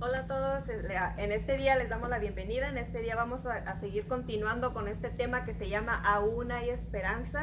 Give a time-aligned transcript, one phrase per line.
[0.00, 3.44] Hola a todos, eh, en este día les damos la bienvenida, en este día vamos
[3.46, 7.42] a, seguir continuando con este tema que se llama Aún hay esperanza.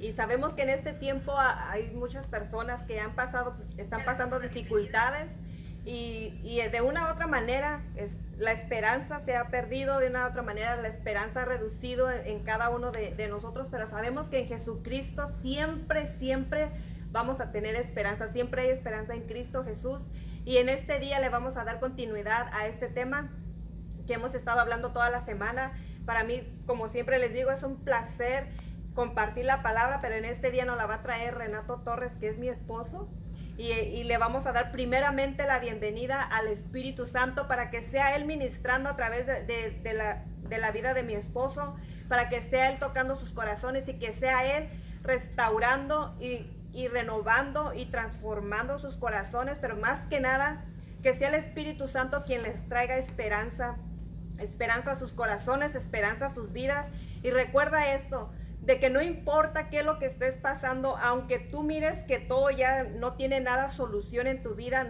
[0.00, 5.32] Y sabemos que en este tiempo hay muchas personas que han pasado, están pasando dificultades
[5.84, 7.84] y, de una u otra manera
[8.36, 12.42] la esperanza se ha perdido, de una u otra manera la esperanza ha reducido en,
[12.42, 16.68] cada uno de, de nosotros, pero sabemos que en Jesucristo siempre, siempre
[17.12, 20.02] vamos a tener esperanza, siempre hay esperanza en Cristo Jesús.
[20.46, 23.32] Y en este día le vamos a dar continuidad a este tema
[24.06, 25.72] que hemos estado hablando toda la semana.
[26.06, 28.46] Para mí, como siempre les digo, es un placer
[28.94, 32.28] compartir la palabra, pero en este día nos la va a traer Renato Torres, que
[32.28, 33.08] es mi esposo.
[33.58, 38.24] Y, le vamos a dar primeramente la bienvenida al Espíritu Santo para que sea Él
[38.24, 41.74] ministrando a través de, la, de la vida de mi esposo,
[42.08, 44.68] para que sea Él tocando sus corazones y que sea Él
[45.02, 50.62] restaurando y y renovando y transformando sus corazones, pero más que nada,
[51.02, 53.78] que sea el Espíritu Santo quien les traiga esperanza,
[54.38, 56.86] esperanza a sus corazones, esperanza a sus vidas.
[57.22, 61.62] Y recuerda esto, de que no importa qué es lo que estés pasando, aunque tú
[61.62, 64.86] mires que todo ya no tiene nada solución en tu vida,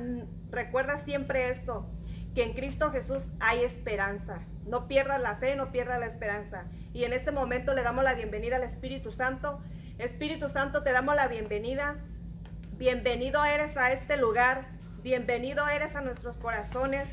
[0.51, 1.87] recuerda siempre esto,
[2.35, 4.41] que en Cristo Jesús hay esperanza.
[4.67, 6.65] No pierdas la fe, no pierdas la esperanza.
[6.93, 9.61] Y en este momento le damos la bienvenida al Espíritu Santo
[9.99, 11.97] Espíritu Santo, te damos la bienvenida.
[12.73, 14.67] Bienvenido eres a este lugar.
[15.03, 17.09] Bienvenido eres a nuestros corazones.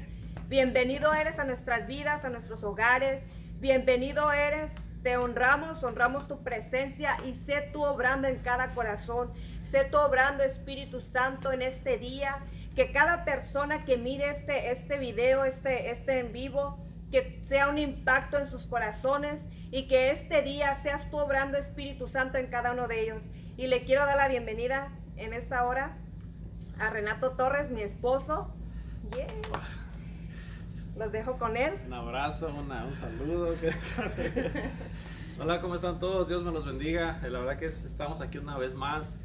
[0.49, 3.23] Bienvenido eres a nuestras vidas, a nuestros hogares.
[3.61, 4.69] Bienvenido eres.
[5.01, 9.31] Te honramos, honramos tu presencia y sé tú obrando en cada corazón.
[9.71, 12.39] Sé tú obrando, Espíritu Santo, en este día.
[12.75, 16.77] Que cada persona que mire este, este video, este, este en vivo,
[17.11, 19.39] que sea un impacto en sus corazones
[19.73, 23.23] y que este día seas tú obrando Espíritu Santo en cada uno de ellos.
[23.57, 25.97] Y le quiero dar la bienvenida en esta hora
[26.77, 28.53] a Renato Torres, mi esposo.
[30.95, 31.73] Los dejo con él.
[31.87, 33.49] Un abrazo, un saludo.
[35.39, 36.27] Hola, ¿cómo están todos?
[36.27, 37.19] Dios me los bendiga.
[37.23, 39.19] La verdad que estamos aquí una vez más.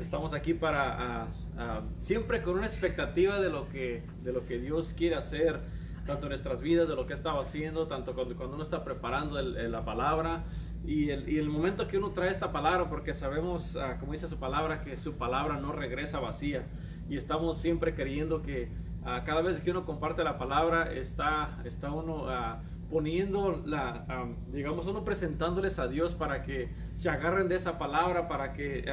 [0.00, 1.26] Estamos aquí para
[1.98, 5.60] siempre con una expectativa de lo que, de lo que Dios quiere hacer
[6.06, 9.40] tanto en nuestras vidas, de lo que estaba haciendo, tanto cuando, cuando uno está preparando
[9.40, 10.44] la palabra.
[10.84, 14.26] Y el, y el, momento que uno trae esta palabra, porque sabemos, ah, como dice
[14.26, 16.66] su palabra, que su palabra no regresa vacía.
[17.08, 18.68] Y estamos siempre creyendo que
[19.02, 22.24] uh, cada vez que uno comparte la palabra, está, está uno...
[22.24, 24.04] Uh, poniendo la,
[24.52, 28.84] digamos, uno presentándoles a Dios para que se agarren de esa palabra, para que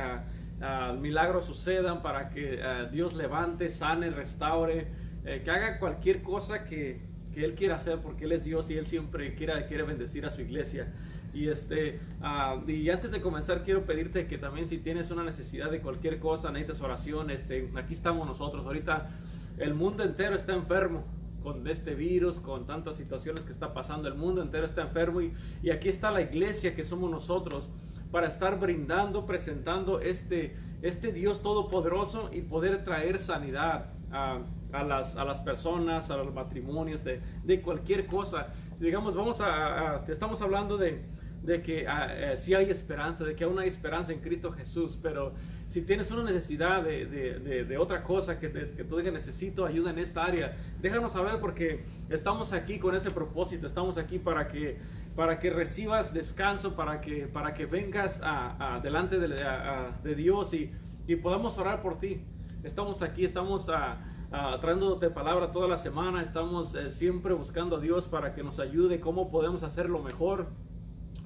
[0.97, 2.61] milagros sucedan, para que
[2.93, 4.87] Dios levante, sane, restaure,
[5.25, 7.01] eh, que haga cualquier cosa que,
[7.33, 10.29] que, Él quiera hacer, porque Él es Dios y Él siempre quiere, quiere bendecir a
[10.29, 10.93] su iglesia.
[11.33, 15.69] Y, este, uh, y antes de comenzar, quiero pedirte que también si tienes una necesidad
[15.69, 18.65] de cualquier cosa, necesitas oración, este, aquí estamos nosotros.
[18.65, 19.11] Ahorita
[19.57, 21.03] el mundo entero está enfermo
[21.43, 25.33] con este virus, con tantas situaciones que está pasando, el mundo entero está enfermo y,
[25.61, 27.69] y aquí está la iglesia que somos nosotros
[28.11, 34.39] para estar brindando, presentando este, este Dios todopoderoso y poder traer sanidad a,
[34.71, 38.47] a, las, a las personas, a los matrimonios, de, de cualquier cosa.
[38.79, 41.03] Digamos, vamos a, estamos hablando de,
[41.43, 45.33] de que uh, sí hay esperanza, de que aún hay esperanza en Cristo Jesús, pero
[45.67, 49.91] si tienes una necesidad de, de, de otra cosa que, que, tú digas necesito ayuda
[49.91, 54.77] en esta área, déjanos saber porque estamos aquí con ese propósito, estamos aquí para que,
[55.15, 60.71] para que recibas descanso, para que, para que vengas a, delante de, Dios y,
[61.07, 62.21] y podamos orar por ti.
[62.63, 63.97] Estamos aquí, estamos a
[64.31, 66.21] uh, trayéndote palabra toda la semana.
[66.21, 70.47] Estamos eh, siempre buscando a Dios para que nos ayude, cómo podemos hacerlo mejor,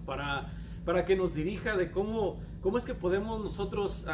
[0.06, 0.52] para,
[0.86, 4.06] para que nos dirija de cómo, cómo es que podemos nosotros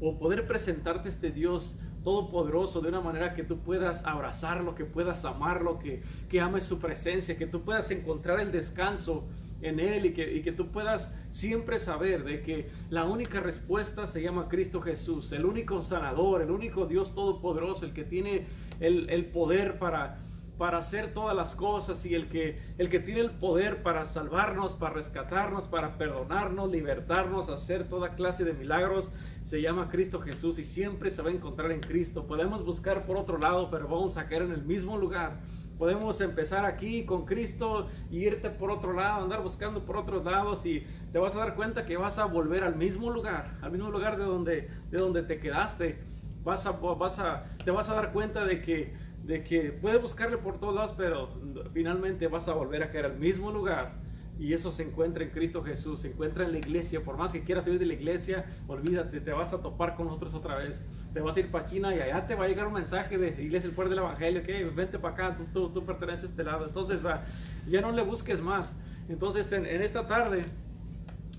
[0.00, 5.24] o poder presentarte este Dios todopoderoso de una manera que tú puedas abrazarlo, que puedas
[5.24, 9.24] amarlo, que, que ames su presencia, que tú puedas encontrar el descanso
[9.68, 14.06] en Él y que, y que tú puedas siempre saber de que la única respuesta
[14.06, 18.46] se llama Cristo Jesús, el único sanador, el único Dios todopoderoso, el que tiene
[18.80, 20.18] el, el poder para
[20.58, 24.74] para hacer todas las cosas y el que, el que tiene el poder para salvarnos,
[24.74, 29.10] para rescatarnos, para perdonarnos, libertarnos, hacer toda clase de milagros,
[29.42, 32.26] se llama Cristo Jesús y siempre se va a encontrar en Cristo.
[32.26, 35.40] Podemos buscar por otro lado, pero vamos a caer en el mismo lugar
[35.78, 40.64] Podemos empezar aquí con Cristo y irte por otro lado, andar buscando por otros lados
[40.66, 43.90] y te vas a dar cuenta que vas a volver al mismo lugar, al mismo
[43.90, 45.98] lugar de donde, de donde te quedaste.
[46.44, 48.94] Vas a, vas a, te vas a dar cuenta de que,
[49.24, 51.30] de que puedes buscarle por todos lados, pero
[51.72, 54.03] finalmente vas a volver a caer al mismo lugar
[54.38, 57.02] Y eso se encuentra en Cristo Jesús, se encuentra en la iglesia.
[57.04, 60.34] Por más que quieras salir de la iglesia, olvídate, te vas a topar con nosotros
[60.34, 60.80] otra vez.
[61.12, 63.40] Te vas a ir para China y allá te va a llegar un mensaje de
[63.40, 66.66] Iglesia el Poder del Evangelio, que vente para acá, tú, tú, perteneces a este lado.
[66.66, 67.24] Entonces, ah,
[67.68, 68.74] ya no le busques más.
[69.08, 70.46] Entonces, en, en esta tarde,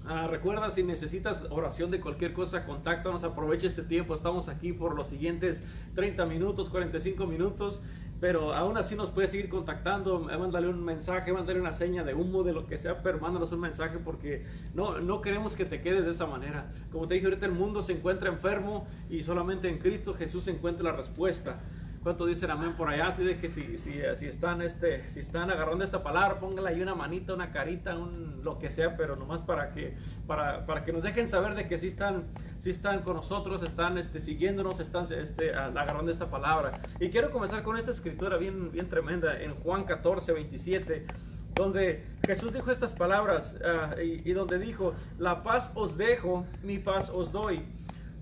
[0.08, 4.14] Ah, recuerda, si necesitas oración de cualquier cosa, contáctanos, aprovecha este tiempo.
[4.14, 5.64] Estamos aquí por los siguientes
[5.96, 7.82] 30 minutos, 45 minutos,
[8.26, 10.18] pero aún así nos puedes seguir contactando.
[10.18, 13.60] Mándale un mensaje, mándale una seña de humo, de lo que sea, pero mándanos un
[13.60, 14.44] mensaje porque
[14.74, 16.74] no, no queremos que te quedes de esa manera.
[16.92, 20.50] Como te dije ahorita, el mundo se encuentra enfermo y solamente en Cristo Jesús se
[20.50, 21.60] encuentra la respuesta.
[22.06, 23.08] ¿Cuánto dicen amén por allá?
[23.08, 26.80] Así de que si, si, si, están, este, si están agarrando esta palabra, póngale ahí
[26.80, 29.98] una manita, una carita, un, lo que sea, pero nomás para que,
[30.28, 32.26] para, para que nos dejen saber de que si están,
[32.60, 36.74] si están con nosotros, están este, siguiéndonos, están este, agarrando esta palabra.
[37.00, 41.08] Y quiero comenzar con esta escritura bien, bien tremenda en Juan 14, 27
[41.56, 46.78] donde Jesús dijo estas palabras uh, y, y, donde dijo, la paz os dejo, mi
[46.78, 47.66] paz os doy.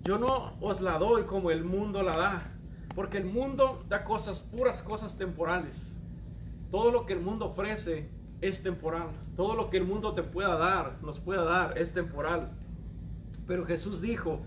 [0.03, 2.52] Yo no os la doy como el mundo la da.
[2.95, 5.98] Porque el mundo da cosas, puras cosas temporales.
[6.69, 8.10] Todo lo que el mundo ofrece
[8.42, 9.07] es temporal.
[9.36, 12.51] Todo lo que el mundo te pueda dar, nos pueda dar, es temporal.
[13.48, 14.42] Pero Jesús dijo,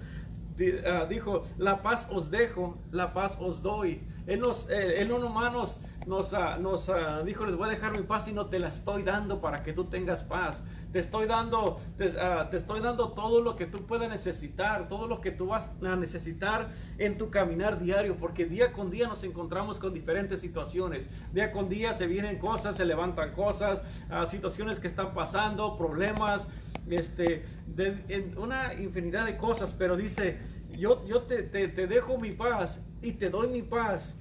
[0.59, 4.03] uh, dijo, la paz os dejo, la paz os doy.
[4.26, 7.70] Él, nos, eh, él no nomás nos, nos, uh, nos uh, dijo, les voy a
[7.70, 10.64] dejar mi paz, sino te la estoy dando para que tú tengas paz.
[10.93, 15.20] Te estoy dando, te, te, estoy dando todo lo que tú puedas necesitar, todo lo
[15.20, 19.78] que tú vas a necesitar en tu caminar diario, porque día con día nos encontramos
[19.78, 21.08] con diferentes situaciones.
[21.32, 23.82] Día con día se vienen cosas, se levantan cosas,
[24.28, 26.49] situaciones que están pasando, problemas,
[26.88, 30.38] este, de, una infinidad de cosas, pero dice,
[30.70, 34.15] yo, yo te, te, dejo mi paz y te doy mi paz.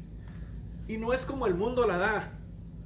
[0.88, 2.40] Y no es como el mundo la da,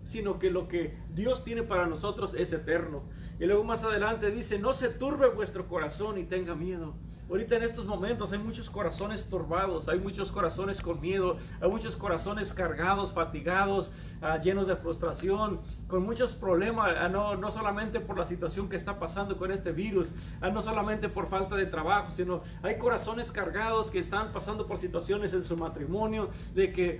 [0.04, 3.04] sino que lo que Dios tiene para nosotros es eterno.
[3.40, 6.96] Y luego más adelante dice, no se turbe vuestro corazón y tenga miedo.
[7.30, 11.96] Ahorita en estos momentos hay muchos corazones turbados, hay muchos corazones con miedo, hay muchos
[11.96, 13.92] corazones cargados, fatigados,
[14.24, 18.78] uh, llenos de frustración, con muchos problemas, uh, no, no, solamente por la situación que
[18.78, 20.12] está pasando con este virus,
[20.42, 24.80] uh, no solamente por falta de trabajo, sino hay corazones cargados que están pasando por
[24.80, 27.00] situaciones en su matrimonio, de que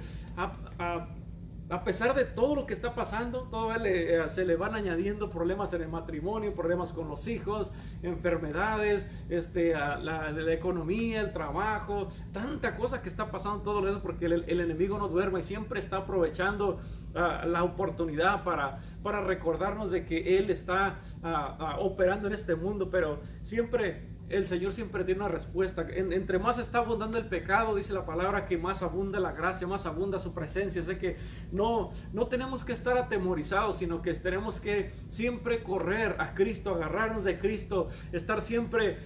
[1.70, 5.72] a pesar de todo lo que está pasando, todavía eh, se le van añadiendo problemas
[5.74, 7.72] en el matrimonio, problemas con los hijos,
[8.02, 14.50] enfermedades, este, la, economía, el trabajo, tanta cosa que está pasando todo eso porque el,
[14.50, 16.80] enemigo no duerme y siempre está aprovechando
[17.14, 22.56] uh, la oportunidad para, para recordarnos de que Él está uh, uh, operando en este
[22.56, 25.86] mundo, pero siempre el Señor siempre tiene una respuesta.
[25.90, 29.68] En, entre más está abundando el pecado, dice la palabra, que más abunda la gracia,
[29.68, 30.82] más abunda su presencia.
[30.84, 31.18] Sé que
[31.52, 37.24] no, no tenemos que estar atemorizados, sino que tenemos que siempre correr a Cristo, agarrarnos
[37.24, 38.98] de Cristo, estar siempre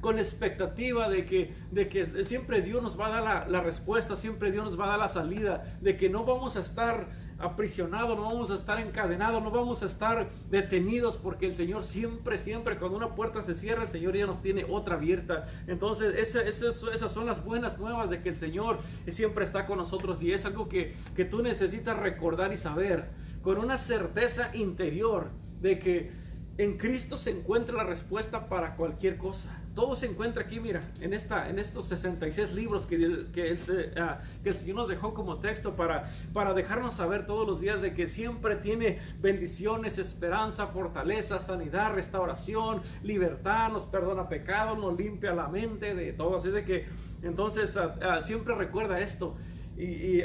[0.00, 4.16] con expectativa de que, de que siempre Dios nos va a dar la, la respuesta,
[4.16, 7.08] siempre Dios nos va a dar la salida, de que no vamos a estar
[7.38, 12.38] aprisionados, no vamos a estar encadenados, no vamos a estar detenidos, porque el Señor siempre,
[12.38, 15.46] siempre, cuando una puerta se cierra, el Señor ya nos tiene otra abierta.
[15.66, 18.78] Entonces, esa, esas, esas son las buenas nuevas de que el Señor
[19.08, 23.08] siempre está con nosotros y es algo que, que tú necesitas recordar y saber
[23.42, 25.28] con una certeza interior
[25.60, 26.23] de que
[26.56, 29.60] en Cristo se encuentra la respuesta para cualquier cosa.
[29.74, 32.96] Todo se encuentra aquí, mira, en, esta, en estos 66 libros que,
[33.32, 37.44] que, el, uh, que el Señor nos dejó como texto para, para dejarnos saber todos
[37.44, 44.78] los días de que siempre tiene bendiciones, esperanza, fortaleza, sanidad, restauración, libertad, nos perdona pecados,
[44.78, 46.36] nos limpia la mente de todo.
[46.36, 46.86] Así de que
[47.22, 49.34] entonces uh, uh, siempre recuerda esto
[49.76, 50.22] y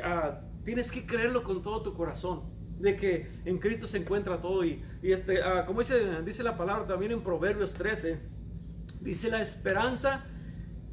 [0.64, 4.66] tienes que creerlo con todo tu corazón de que en Cristo se encuentra todo.
[4.66, 8.20] Y, y este, uh, como dice, dice la palabra también en Proverbios 13,
[9.02, 10.26] dice la esperanza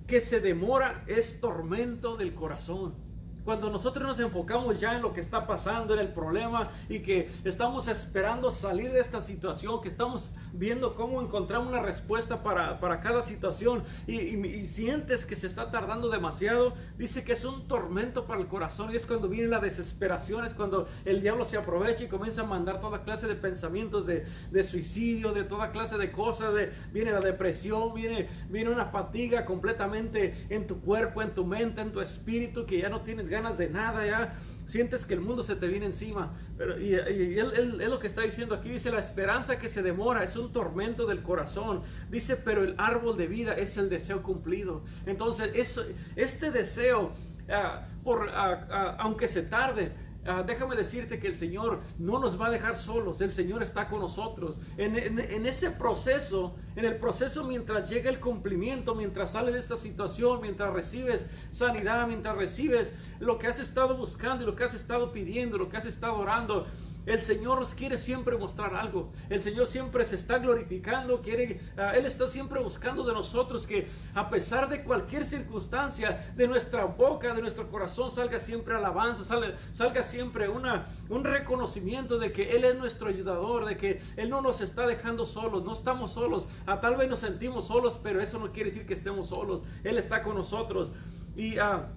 [0.07, 3.06] que se demora es tormento del corazón.
[3.47, 7.31] Cuando nosotros nos enfocamos ya en lo que está pasando, en el problema y que
[7.45, 13.01] estamos esperando salir de esta situación, que estamos viendo cómo encontrar una respuesta para, para
[13.01, 17.69] cada situación y, y, y, sientes que se está tardando demasiado, dice que es un
[17.69, 21.57] tormento para el corazón y es cuando viene la desesperación, es cuando el diablo se
[21.57, 25.99] aprovecha y comienza a mandar toda clase de pensamientos de, de suicidio, de toda clase
[25.99, 31.33] de cosas, de, viene la depresión, viene, viene una fatiga completamente en tu cuerpo, en
[31.33, 34.35] tu mente, en tu espíritu, que ya no tienes ganas ganas de nada, ya
[34.67, 36.33] sientes que el mundo se te viene encima.
[36.59, 40.23] Pero, y, él, él, lo que está diciendo aquí dice, la esperanza que se demora
[40.23, 41.83] es un tormento del corazón.
[42.11, 44.83] Dice, pero el árbol de vida es el deseo cumplido.
[45.07, 45.85] Entonces, eso,
[46.17, 47.13] este deseo,
[47.49, 49.93] uh, por, uh, uh, aunque se tarde,
[50.27, 53.89] ah, déjame decirte que el Señor no nos va a dejar solos, el Señor está
[53.89, 54.61] con nosotros.
[54.77, 59.77] En, en, ese proceso, en el proceso mientras llega el cumplimiento, mientras sale de esta
[59.77, 64.75] situación, mientras recibes sanidad, mientras recibes lo que has estado buscando y lo que has
[64.75, 66.67] estado pidiendo, lo que has estado orando,
[67.07, 69.13] el Señor nos quiere siempre mostrar algo.
[69.31, 71.23] El Señor siempre se está glorificando.
[71.23, 76.49] Quiere, ah, Él está siempre buscando de nosotros que a pesar de cualquier circunstancia, de
[76.49, 82.33] nuestra boca, de nuestro corazón, salga siempre alabanza, salga, salga siempre una, un reconocimiento de
[82.33, 85.63] que Él es nuestro ayudador, de que Él no nos está dejando solos.
[85.63, 86.49] No estamos solos.
[86.67, 89.63] Ah, tal vez nos sentimos solos, pero eso no quiere decir que estemos solos.
[89.85, 90.91] Él está con nosotros.
[91.37, 91.89] Y ah,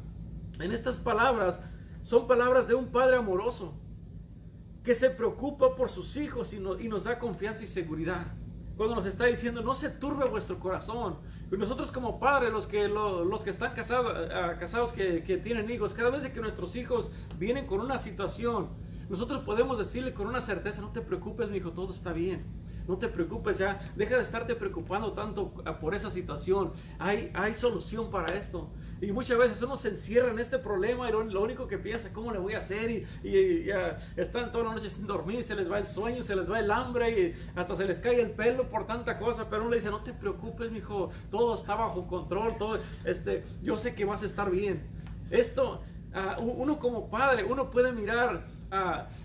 [0.60, 1.60] en estas palabras
[2.04, 3.74] son palabras de un Padre amoroso
[4.84, 8.28] que se preocupa por sus hijos y, nos da confianza y seguridad.
[8.78, 11.18] Cuando nos está diciendo, no se turbe vuestro corazón.
[11.50, 15.96] Nosotros como padres, los que, los, que están casados, ah, casados que, que, tienen hijos,
[15.96, 18.70] cada vez que nuestros hijos vienen con una situación,
[19.10, 22.46] nosotros podemos decirle con una certeza, no te preocupes, mi hijo, todo está bien
[22.90, 26.72] no te preocupes ya, deja de estarte preocupando tanto ah, por esa situación.
[26.98, 28.68] Hay, hay solución para esto.
[29.00, 32.32] Y muchas veces uno se encierra en este problema y lo, único que piensa, ¿cómo
[32.32, 32.90] le voy a hacer?
[32.90, 33.70] Y, y,
[34.18, 36.72] están toda la noche sin dormir, se les va el sueño, se les va el
[36.72, 39.48] hambre y hasta se les cae el pelo por tanta cosa.
[39.52, 43.44] Pero uno le dice, no te preocupes, mi hijo, todo está bajo control, todo, este,
[43.62, 44.82] yo sé que vas a estar bien.
[45.30, 45.82] Esto,
[46.12, 48.48] ah, uno como padre, uno puede mirar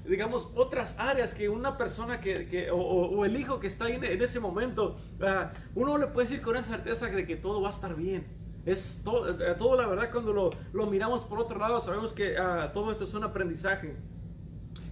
[0.07, 4.41] digamos, otras áreas que una persona que, o, el hijo que está ahí en, ese
[4.41, 4.97] momento,
[5.75, 8.27] uno le puede decir con esa certeza de que todo va a estar bien.
[8.67, 12.71] Es eh, todo la verdad, cuando lo, lo, miramos por otro lado, sabemos que ah,
[12.73, 13.95] todo esto es un aprendizaje.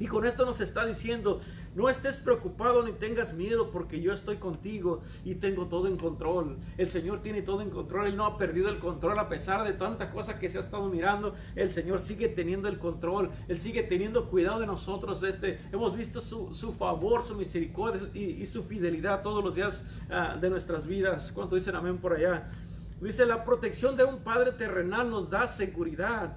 [0.01, 1.41] Y con esto nos está diciendo,
[1.75, 6.59] no estés preocupado ni tengas miedo porque yo estoy contigo y tengo todo en control.
[6.77, 9.73] El Señor tiene todo en control, Él no ha perdido el control a pesar de
[9.73, 11.35] tanta cosa que se ha estado mirando.
[11.55, 15.23] El Señor sigue teniendo el control, Él sigue teniendo cuidado de nosotros.
[15.23, 20.51] Este, hemos visto su, favor, su misericordia y, su fidelidad todos los días ah, de
[20.51, 21.33] nuestras vidas.
[21.33, 22.51] ¿Cuánto dicen amén por allá?
[23.01, 26.37] Dice, la protección de un Padre terrenal nos da seguridad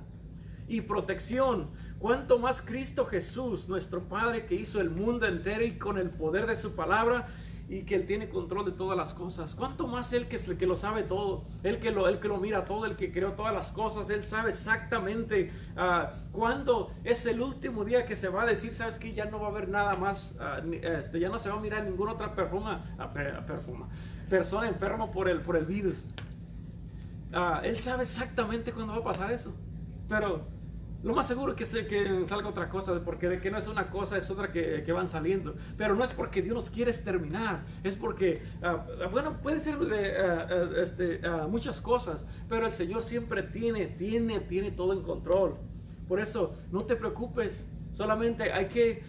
[0.67, 1.69] y protección.
[1.99, 6.45] Cuanto más Cristo Jesús, nuestro Padre que hizo el mundo entero y con el poder
[6.45, 7.27] de su palabra
[7.67, 9.55] y que Él tiene control de todas las cosas.
[9.55, 12.27] Cuanto más Él que es el que lo sabe todo, Él que lo, él que
[12.27, 17.25] lo mira todo, el que creó todas las cosas, Él sabe exactamente uh, cuándo es
[17.25, 19.69] el último día que se va a decir, sabes que ya no va a haber
[19.69, 23.89] nada más, ah, este, ya no se va a mirar ninguna otra perfuma, uh, perfuma,
[24.29, 26.09] persona enferma por el, por el virus.
[27.63, 29.53] él sabe exactamente cuándo va a pasar eso.
[30.07, 30.45] Pero
[31.03, 33.89] lo más seguro es que, que salga otra cosa, porque de que no es una
[33.89, 35.55] cosa, es otra que, que van saliendo.
[35.77, 39.77] Pero no es porque Dios nos quiere exterminar, es porque, ah, ah, bueno, puede ser
[39.79, 45.57] de ah, este, muchas cosas, pero el Señor siempre tiene, tiene, tiene todo en control.
[46.07, 49.03] Por eso, no te preocupes, Solamente hay que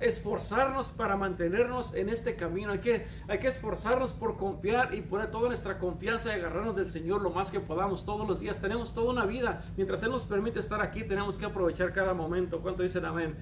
[0.00, 2.72] esforzarnos para mantenernos en este camino.
[2.72, 6.90] Hay que, hay que esforzarnos por confiar y poner toda nuestra confianza y agarrarnos del
[6.90, 8.60] Señor lo más que podamos todos los días.
[8.60, 9.62] Tenemos toda una vida.
[9.78, 12.60] Mientras Él nos permite estar aquí, tenemos que aprovechar cada momento.
[12.60, 13.36] ¿Cuánto dicen amén?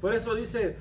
[0.00, 0.76] Por eso dice,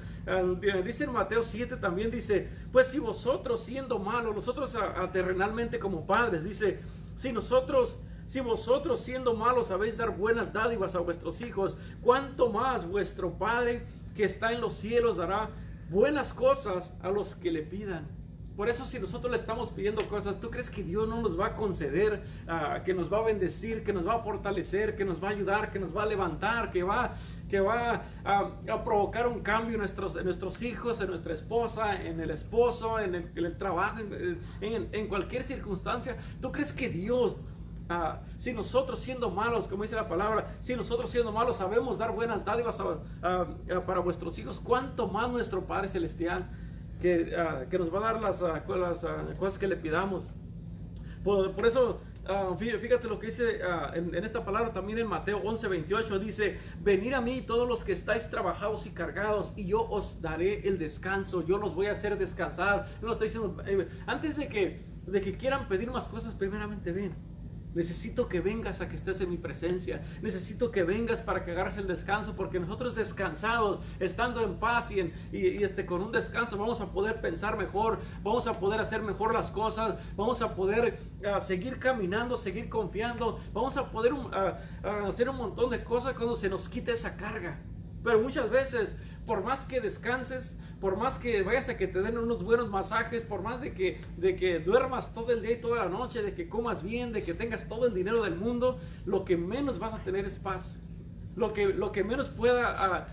[0.84, 4.78] dice en Mateo 7 también dice, pues si vosotros siendo malos, nosotros
[5.12, 6.82] terrenalmente como padres, dice,
[7.16, 12.88] si nosotros si vosotros siendo malos sabéis dar buenas dádivas a vuestros hijos, ¿cuánto más
[12.88, 15.50] vuestro Padre que está en los cielos dará
[15.90, 18.24] buenas cosas a los que le pidan?
[18.56, 21.48] Por eso si nosotros le estamos pidiendo cosas, ¿tú crees que Dios no nos va
[21.48, 25.24] a conceder, ah, que nos va a bendecir, que nos va a fortalecer, que nos
[25.24, 27.16] va a ayudar, que nos va a levantar, que va,
[27.50, 32.20] que va a, provocar un cambio en nuestros, en nuestros hijos, en nuestra esposa, en
[32.20, 34.00] el esposo, en el, trabajo,
[34.62, 36.18] en, en cualquier circunstancia?
[36.40, 37.38] ¿Tú crees que Dios
[37.90, 42.14] Ah, si nosotros siendo malos, como dice la palabra, si nosotros siendo malos sabemos dar
[42.14, 42.78] buenas dádivas
[43.86, 46.50] para vuestros hijos, ¿cuánto más nuestro Padre Celestial
[47.02, 48.64] que, ah, que nos va a dar las, ah,
[49.38, 50.32] cosas que le pidamos?
[51.26, 52.02] Por, eso,
[52.58, 53.62] fíjate lo que dice
[53.94, 57.86] en, en, esta palabra también en Mateo 11, 28, dice, venid a mí todos los
[57.86, 61.94] que estáis trabajados y cargados y yo os daré el descanso, yo los voy a
[61.94, 62.86] hacer descansar.
[63.02, 67.33] No está diciendo, eh, antes de que, de que quieran pedir más cosas, primeramente ven
[67.76, 70.02] Necesito que vengas a que estés en mi presencia.
[70.22, 75.12] Necesito que vengas para que agarres el descanso, porque nosotros descansados, estando en paz y,
[75.32, 79.52] este, con un descanso, vamos a poder pensar mejor, vamos a poder hacer mejor las
[79.52, 84.58] cosas, vamos a poder ah, seguir caminando, seguir confiando, vamos a poder ah,
[85.08, 87.60] hacer un montón de cosas cuando se nos quite esa carga.
[88.04, 88.96] Pero muchas veces,
[89.26, 93.24] por más que descanses, por más que vayas a que te den unos buenos masajes,
[93.24, 96.34] por más de que, de que duermas todo el día y toda la noche, de
[96.34, 99.94] que comas bien, de que tengas todo el dinero del mundo, lo que menos vas
[99.94, 100.78] a tener es paz.
[101.36, 103.08] Lo que, lo que menos pueda,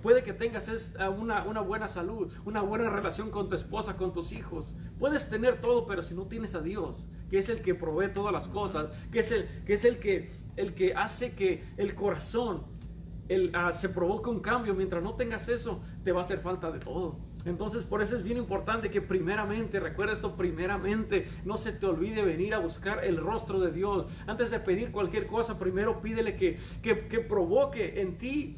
[0.00, 4.14] puede que tengas es una, una, buena salud, una buena relación con tu esposa, con
[4.14, 4.72] tus hijos.
[4.98, 8.32] Puedes tener todo, pero si no tienes a Dios, que es el que provee todas
[8.32, 12.64] las cosas, que es el que, es el que, el que hace que el corazón
[13.28, 16.78] el, se provoque un cambio, mientras no tengas eso, te va a hacer falta de
[16.78, 17.16] todo.
[17.44, 22.22] Entonces, por eso es bien importante que primeramente, recuerda esto, primeramente, no se te olvide
[22.22, 24.06] venir a buscar el rostro de Dios.
[24.26, 28.56] Antes de pedir cualquier cosa, primero pídele que, que, que provoque en ti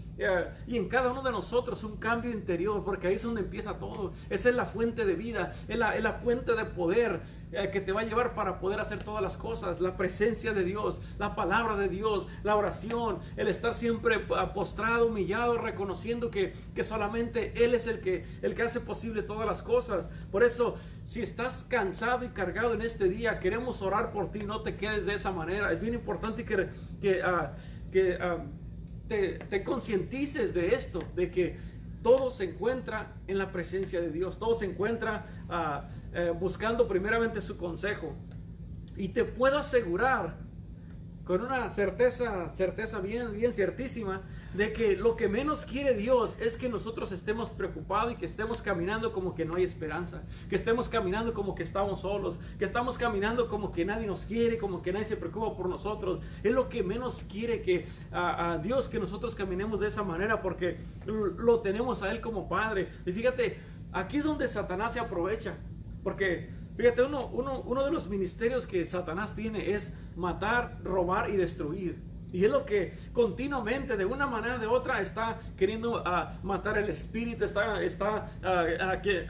[0.66, 4.12] y en cada uno de nosotros un cambio interior, porque ahí es donde empieza todo.
[4.30, 7.20] Esa es la fuente de vida, es la, es la fuente de poder
[7.52, 9.80] eh, que te va a llevar para poder hacer todas las cosas.
[9.80, 14.18] La presencia de Dios, la palabra de Dios, la oración, el estar siempre
[14.54, 19.46] postrado, humillado, reconociendo que, que solamente Él es el que, el que hace posible todas
[19.46, 20.08] las cosas.
[20.30, 24.62] Por eso, si estás cansado y cargado en este día, queremos orar por ti, no
[24.62, 25.72] te quedes de esa manera.
[25.72, 26.68] Es bien importante que...
[27.00, 27.54] que, ah,
[28.20, 28.38] ah,
[29.08, 31.56] te, concientices de esto, de que
[32.02, 37.40] todo se encuentra en la presencia de Dios, todo se encuentra ah, eh, buscando primeramente
[37.40, 38.14] su consejo.
[38.96, 40.36] Y te puedo asegurar
[41.28, 44.23] con una certeza, certeza bien, bien ciertísima,
[44.54, 48.62] de que lo que menos quiere Dios es que nosotros estemos preocupados y que estemos
[48.62, 52.97] caminando como que no hay esperanza, que estemos caminando como que estamos solos, que estamos
[52.97, 56.25] caminando como que nadie nos quiere, como que nadie se preocupa por nosotros.
[56.42, 60.78] Es lo que menos quiere que a, Dios que nosotros caminemos de esa manera porque
[61.04, 62.88] lo tenemos a Él como Padre.
[63.04, 63.58] Y fíjate,
[63.92, 65.56] aquí es donde Satanás se aprovecha,
[66.02, 71.37] porque Fíjate, uno, uno, uno de los ministerios que Satanás tiene es matar, robar y
[71.37, 72.00] destruir.
[72.32, 76.78] Y es lo que continuamente, de una manera o de otra, está queriendo ah, matar
[76.78, 78.64] el espíritu, está, está ah,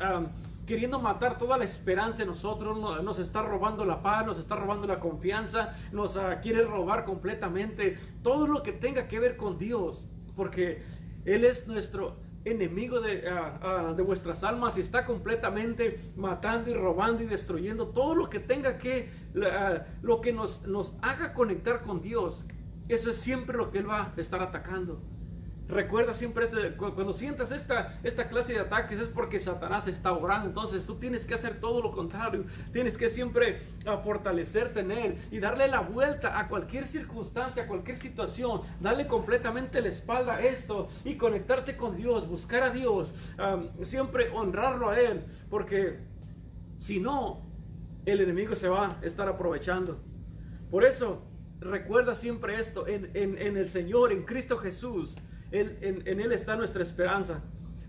[0.00, 0.26] ah,
[0.66, 4.86] queriendo matar toda la esperanza en nosotros, nos, está robando la paz, nos está robando
[4.86, 10.82] la confianza, nos quiere robar completamente todo lo que tenga que ver con Dios, porque
[11.24, 16.74] Él es nuestro, enemigo de, ah, ah, de, vuestras almas y está completamente matando y
[16.74, 19.10] robando y destruyendo todo lo que tenga que,
[19.44, 22.46] ah, lo que nos, nos haga conectar con Dios.
[22.88, 25.02] Eso es siempre lo que Él va a estar atacando.
[25.68, 30.48] Recuerda siempre este, cuando sientas esta, esta clase de ataques es porque Satanás está obrando.
[30.48, 32.44] Entonces tú tienes que hacer todo lo contrario.
[32.72, 37.66] Tienes que siempre ah, fortalecerte en Él y darle la vuelta a cualquier circunstancia, a
[37.66, 38.62] cualquier situación.
[38.80, 43.14] Darle completamente la espalda a esto y conectarte con Dios, buscar a Dios,
[43.82, 45.22] siempre honrarlo a Él.
[45.50, 45.98] Porque
[46.78, 47.42] si no,
[48.06, 50.00] el enemigo se va a estar aprovechando.
[50.70, 51.26] Por eso,
[51.60, 55.18] recuerda siempre esto, en, en el Señor, en Cristo Jesús
[55.50, 57.40] en, Él está nuestra esperanza.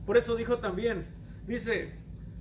[0.05, 1.05] Por eso dijo también,
[1.45, 1.93] dice,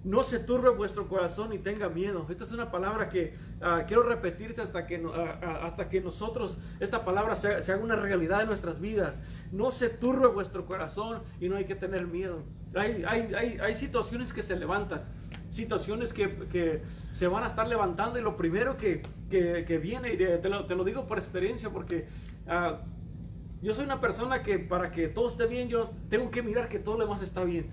[0.04, 2.26] no se turbe vuestro corazón y tenga miedo.
[2.28, 6.58] Esta es una palabra que ah, quiero repetirte hasta que, ah, ah, hasta que nosotros,
[6.80, 9.20] esta palabra se, haga una realidad en nuestras vidas.
[9.52, 12.42] No se turbe vuestro corazón y no hay que tener miedo.
[12.74, 15.02] Hay, hay, hay, situaciones que se levantan,
[15.48, 20.48] situaciones que, se van a estar levantando y lo primero que, que, viene, y te
[20.48, 22.06] lo, te lo, digo por experiencia porque...
[23.60, 26.78] Yo soy una persona que para que todo esté bien, yo tengo que mirar que
[26.78, 27.70] todo lo demás está bien.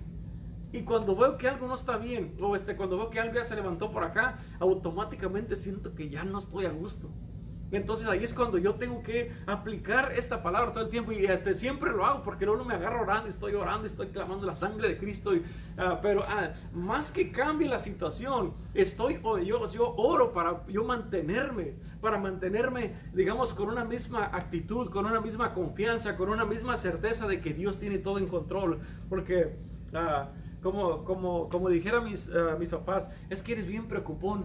[0.72, 3.44] Y cuando veo que algo no está bien, o este, cuando veo que algo ya
[3.44, 7.08] se levantó por acá, automáticamente siento que ya no estoy a gusto.
[7.72, 11.54] Entonces ahí es cuando yo tengo que aplicar esta palabra todo el tiempo y este,
[11.54, 14.98] siempre lo hago porque luego me agarro orando, estoy orando, estoy clamando la sangre de
[14.98, 15.34] Cristo.
[15.34, 15.42] Y,
[15.76, 21.74] ah, pero ah, más que cambie la situación, estoy yo, yo oro para yo mantenerme,
[22.00, 27.26] para mantenerme, digamos, con una misma actitud, con una misma confianza, con una misma certeza
[27.26, 28.78] de que Dios tiene todo en control.
[29.08, 29.56] Porque,
[29.92, 30.28] ah,
[30.62, 34.44] como, como, como dijera mis, mis papás, es que eres bien preocupón.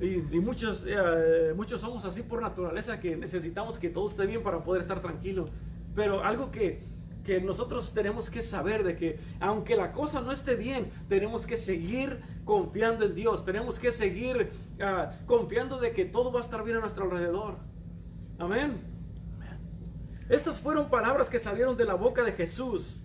[0.00, 4.62] Y, muchos, eh, muchos somos así por naturaleza que necesitamos que todo esté bien para
[4.62, 5.48] poder estar tranquilo.
[5.94, 6.82] Pero algo que,
[7.24, 11.56] que nosotros tenemos que saber de que aunque la cosa no esté bien, tenemos que
[11.56, 16.62] seguir confiando en Dios, tenemos que seguir ah, confiando de que todo va a estar
[16.62, 17.56] bien a nuestro alrededor.
[18.38, 18.80] Amén.
[20.28, 23.00] Estas fueron palabras que salieron de la boca de Jesús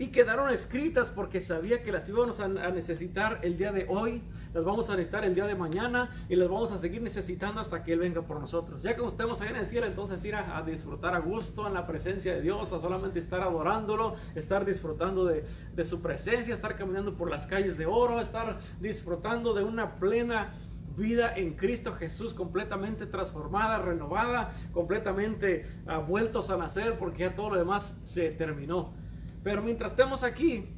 [0.00, 4.22] y quedaron escritas porque sabía que las íbamos a, necesitar el día de hoy,
[4.54, 7.82] las vamos a necesitar el día de mañana y las vamos a seguir necesitando hasta
[7.82, 8.82] que Él venga por nosotros.
[8.82, 11.86] Ya que estemos ahí en el cielo, entonces ir a, disfrutar a gusto en la
[11.86, 15.44] presencia de Dios, a solamente estar adorándolo, estar disfrutando de,
[15.84, 20.50] su presencia, estar caminando por las calles de oro, estar disfrutando de una plena
[20.96, 27.50] vida en Cristo Jesús completamente transformada, renovada, completamente uh, vueltos a nacer porque ya todo
[27.50, 28.94] lo demás se terminó.
[29.42, 30.68] Pero mientras estemos aquí,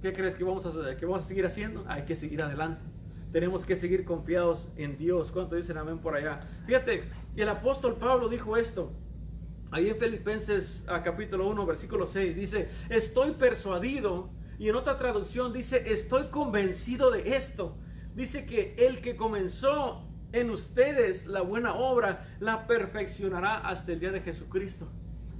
[0.00, 0.98] ¿qué crees que vamos a, hacer?
[1.02, 1.84] vamos a seguir haciendo?
[1.88, 2.82] Hay que seguir adelante.
[3.32, 5.30] Tenemos que seguir confiados en Dios.
[5.30, 6.40] ¿Cuánto dicen amén por allá?
[6.66, 7.04] Fíjate,
[7.36, 8.92] el apóstol Pablo dijo esto.
[9.70, 15.92] Ahí en Filipenses capítulo 1, versículo 6 dice, estoy persuadido, y en otra traducción dice,
[15.92, 17.76] estoy convencido de esto.
[18.14, 24.10] Dice que el que comenzó en ustedes la buena obra, la perfeccionará hasta el día
[24.10, 24.88] de Jesucristo.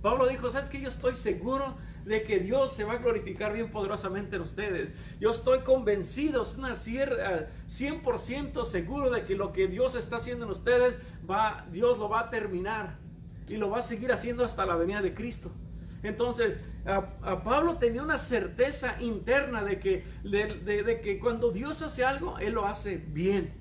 [0.01, 1.77] Pablo dijo, ¿sabes que Yo estoy seguro
[2.11, 4.93] de que Dios se va a glorificar bien poderosamente en ustedes.
[5.21, 10.51] Yo estoy convencido, es una 100% seguro de que lo que Dios está haciendo en
[10.51, 12.99] ustedes, va, Dios lo va a terminar
[13.47, 15.53] y lo va a seguir haciendo hasta la venida de Cristo.
[16.03, 16.59] Entonces,
[17.45, 22.67] Pablo tenía una certeza interna de que, de que cuando Dios hace algo, Él lo
[22.67, 23.61] hace bien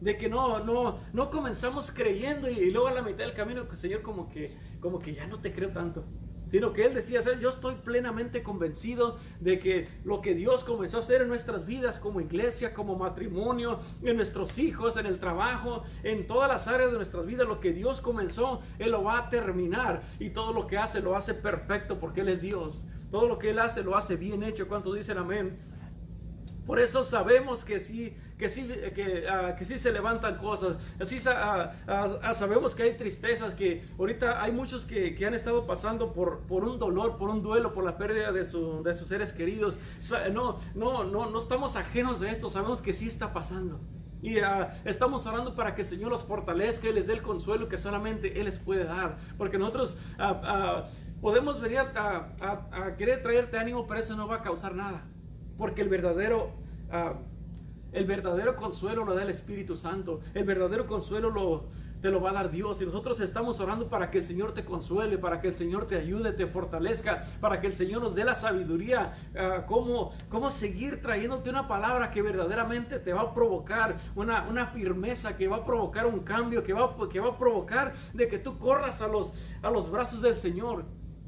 [0.00, 4.02] de que no, no, no comenzamos creyendo y, luego a la mitad del camino, Señor,
[4.02, 6.04] como que, como que ya no te creo tanto.
[6.52, 11.00] Sino que Él decía, yo estoy plenamente convencido de que lo que Dios comenzó a
[11.00, 16.26] hacer en nuestras vidas como iglesia, como matrimonio, en nuestros hijos, en el trabajo, en
[16.26, 20.02] todas las áreas de nuestras vidas, lo que Dios comenzó, Él lo va a terminar.
[20.18, 22.84] Y todo lo que hace, lo hace perfecto porque Él es Dios.
[23.10, 24.68] Todo lo que Él hace, lo hace bien hecho.
[24.68, 25.58] ¿Cuántos dicen amén?
[26.66, 30.76] Por eso sabemos que sí, que sí, que, ah, que sí se levantan cosas.
[31.00, 35.66] Así ah, ah, sabemos que hay tristezas, que ahorita hay muchos que, que, han estado
[35.66, 39.08] pasando por, por un dolor, por un duelo, por la pérdida de, su, de sus
[39.08, 39.76] seres queridos.
[40.32, 43.80] No, no, no, no estamos ajenos de esto, sabemos que sí está pasando.
[44.22, 44.36] Y
[44.84, 48.38] estamos orando para que el Señor los fortalezca y les dé el consuelo que solamente
[48.38, 49.16] Él les puede dar.
[49.36, 49.96] Porque nosotros
[51.20, 55.02] podemos venir a, querer traerte ánimo, pero eso no va a causar nada.
[55.56, 56.50] Porque el verdadero,
[56.90, 57.14] ah,
[57.92, 60.20] el verdadero consuelo lo da el Espíritu Santo.
[60.34, 61.68] El verdadero consuelo lo,
[62.02, 62.82] te lo va a dar Dios.
[62.82, 65.96] Y nosotros estamos orando para que el Señor te consuele, para que el Señor te
[65.96, 71.00] ayude, te fortalezca, para que el Señor nos dé la sabiduría, uh, cómo, cómo seguir
[71.00, 75.64] trayéndote una palabra que verdaderamente te va a provocar una, una firmeza, que va a
[75.64, 79.32] provocar un cambio, que va, que va a provocar de que tú corras a los,
[79.62, 80.84] a los brazos del Señor.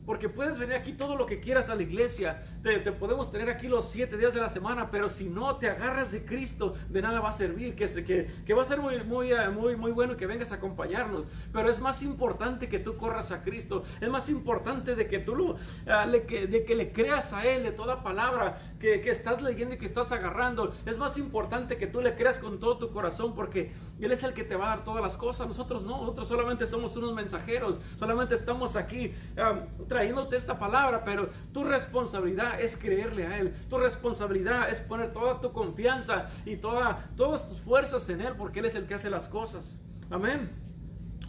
[0.06, 2.42] Porque puedes venir aquí todo lo que quieras a la iglesia.
[2.62, 6.12] Te, podemos tener aquí los siete días de la semana, pero si no te agarras
[6.12, 7.74] de Cristo, de nada va a servir.
[7.74, 10.56] Que, que, que va a ser muy, muy, eh, muy, muy bueno que vengas a
[10.56, 11.24] acompañarnos.
[11.52, 13.82] Pero es más importante que tú corras a Cristo.
[14.00, 17.44] Es más importante de que tú lo, ah, le, que, de que le creas a
[17.46, 20.72] Él de toda palabra que, que estás leyendo y que estás agarrando.
[20.86, 24.34] Es más importante que tú le creas con todo tu corazón porque Él es el
[24.34, 25.46] que te va a dar todas las cosas.
[25.46, 27.78] Nosotros no, nosotros solamente somos unos mensajeros.
[27.98, 29.12] Solamente estamos aquí.
[29.36, 33.54] Ah, trayéndote esta palabra, pero tu responsabilidad es creerle a Él.
[33.70, 38.58] Tu responsabilidad es poner toda tu confianza y toda, todas tus fuerzas en Él, porque
[38.58, 39.78] Él es el que hace las cosas.
[40.10, 40.50] Amén.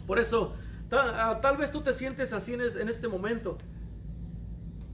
[0.04, 0.52] Por eso,
[0.90, 3.56] ah, tal, vez tú te sientes así en, este momento.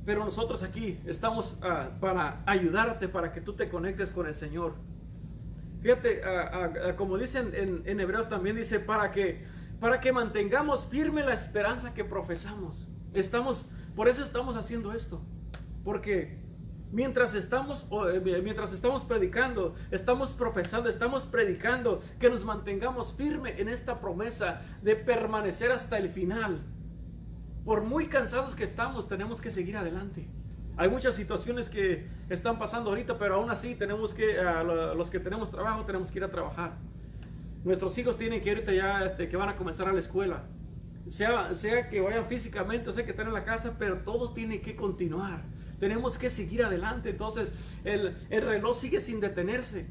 [0.05, 4.75] Pero nosotros aquí estamos ah, para ayudarte, para que tú te conectes con el Señor.
[5.81, 9.47] Fíjate, ah, como dicen en, en Hebreos también dice, para que,
[9.81, 12.92] para que mantengamos firme la esperanza que profesamos.
[13.15, 15.21] Estamos, por eso estamos haciendo esto.
[15.85, 16.39] Porque
[16.93, 23.69] mientras estamos, eh, mientras estamos predicando, estamos profesando, estamos predicando, que nos mantengamos firmes en
[23.69, 26.61] esta promesa de permanecer hasta el final.
[27.65, 30.29] Por muy cansados que estamos, tenemos que seguir adelante.
[30.77, 34.41] Hay muchas situaciones que están pasando ahorita, pero aún así tenemos que,
[34.97, 36.79] los que tenemos trabajo, tenemos que ir a trabajar.
[37.63, 40.45] Nuestros hijos tienen que ir ya, este, que van a comenzar a la escuela
[41.11, 44.61] sea, sea que vayan físicamente o sea que estén en la casa, pero todo tiene
[44.61, 45.45] que continuar.
[45.79, 47.11] Tenemos que seguir adelante.
[47.11, 47.53] Entonces,
[47.85, 49.87] el, el reloj sigue sin detenerse.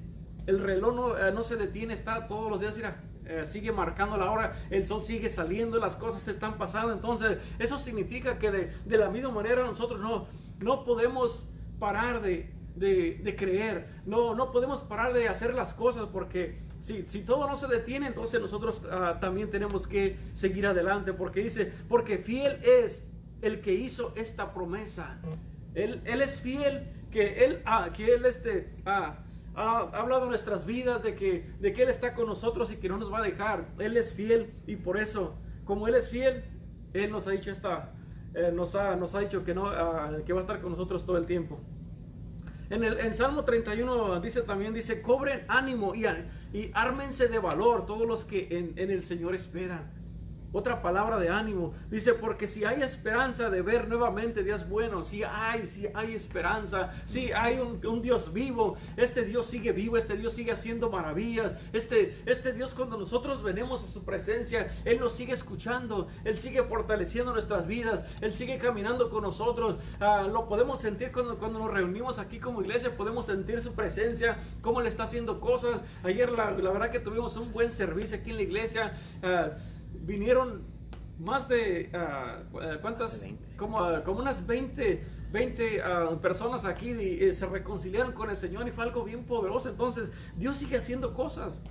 [0.48, 4.18] El reloj no, eh, no se detiene, está todos los días, mira, eh, sigue marcando
[4.18, 6.94] la hora, el sol sigue saliendo, las cosas están pasando.
[6.94, 10.28] Entonces, eso significa que de, de la misma manera nosotros no,
[10.60, 11.48] no podemos
[11.80, 17.08] parar de, de, de, creer, no, no podemos parar de hacer las cosas porque si,
[17.08, 21.72] si todo no se detiene, entonces nosotros ah, también tenemos que seguir adelante, porque dice,
[21.88, 23.04] porque fiel es
[23.42, 25.22] el que hizo esta promesa.
[25.76, 29.20] Él, él es fiel, que Él, ah, que él este, ah,
[29.56, 32.98] ha hablado nuestras vidas de que, de que Él está con nosotros y que no
[32.98, 33.68] nos va a dejar.
[33.78, 36.44] Él es fiel y por eso, como Él es fiel,
[36.94, 37.94] Él nos ha dicho esta,
[38.34, 39.66] eh, nos, ha, nos ha dicho que, no,
[40.26, 41.60] que va a estar con nosotros todo el tiempo.
[42.72, 46.06] En, el, en Salmo 31 dice también, dice, cobren ánimo y,
[46.58, 50.01] y ármense de valor todos los que en, en el Señor esperan.
[50.54, 51.74] Otra palabra de ánimo.
[51.90, 56.90] Dice, porque si hay esperanza de ver nuevamente días buenos, si hay, si hay esperanza,
[57.06, 62.22] si hay un, Dios vivo, este Dios sigue vivo, este Dios sigue haciendo maravillas, este,
[62.26, 67.32] este Dios cuando nosotros venimos a su presencia, Él nos sigue escuchando, Él sigue fortaleciendo
[67.32, 72.20] nuestras vidas, Él sigue caminando con nosotros, ah, lo podemos sentir cuando, cuando nos reunimos
[72.20, 75.82] aquí como iglesia, podemos sentir su presencia, cómo Él está haciendo cosas.
[76.04, 78.94] Ayer la, verdad que tuvimos un buen servicio aquí en la iglesia.
[79.24, 79.52] Ah,
[80.02, 80.72] vinieron
[81.22, 83.24] más de, eh, ¿cuántas?
[83.58, 88.68] Como, ah, como unas 20, 20 ah, personas aquí eh, se reconciliaron con el Señor
[88.68, 89.70] y fue algo bien poderoso.
[89.70, 91.62] Entonces, Dios sigue haciendo cosas.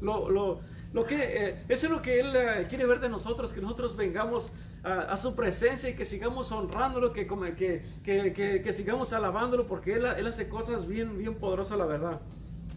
[0.00, 0.60] Lo, lo,
[0.92, 4.52] lo que, eh, eso es lo que Él quiere ver de nosotros, que nosotros vengamos
[4.82, 10.06] a, su presencia y que sigamos honrándolo, que, que, que, que, sigamos alabándolo, porque Él,
[10.16, 12.20] él, hace cosas bien, bien poderosas, la verdad.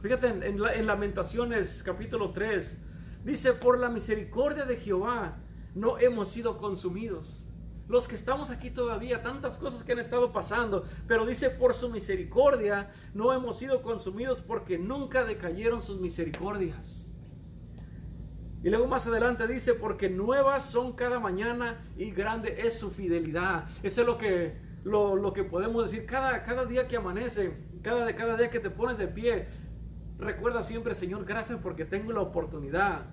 [0.02, 2.78] Fíjate en, en Lamentaciones capítulo 3,
[3.24, 5.38] dice, por la misericordia de Jehová
[5.76, 7.46] no hemos sido consumidos.
[7.88, 11.90] Los que estamos aquí todavía, tantas cosas que han estado pasando, pero dice, por su
[11.90, 17.10] misericordia no hemos sido consumidos porque nunca decayeron sus misericordias.
[18.64, 23.68] Y luego más adelante dice, porque nuevas son cada mañana y grande es su fidelidad.
[23.84, 24.56] Eso es lo que,
[24.86, 26.06] lo, que podemos decir.
[26.06, 29.48] Cada, cada día que amanece, cada, cada día que te pones de pie,
[30.20, 33.06] recuerda siempre, Señor, gracias porque tengo la oportunidad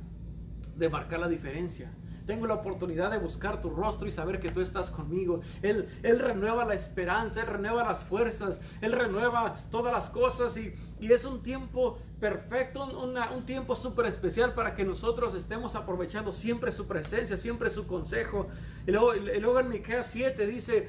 [0.76, 1.92] de marcar la diferencia.
[2.26, 5.40] Tengo la oportunidad de buscar tu rostro y saber que tú estás conmigo.
[5.62, 10.72] Él, él renueva la esperanza, Él renueva las fuerzas, Él renueva todas las cosas y,
[11.00, 16.86] es un tiempo perfecto, un tiempo súper especial para que nosotros estemos aprovechando siempre su
[16.86, 18.46] presencia, siempre su consejo.
[18.86, 20.88] Y luego, y luego en Miqueas 7 dice,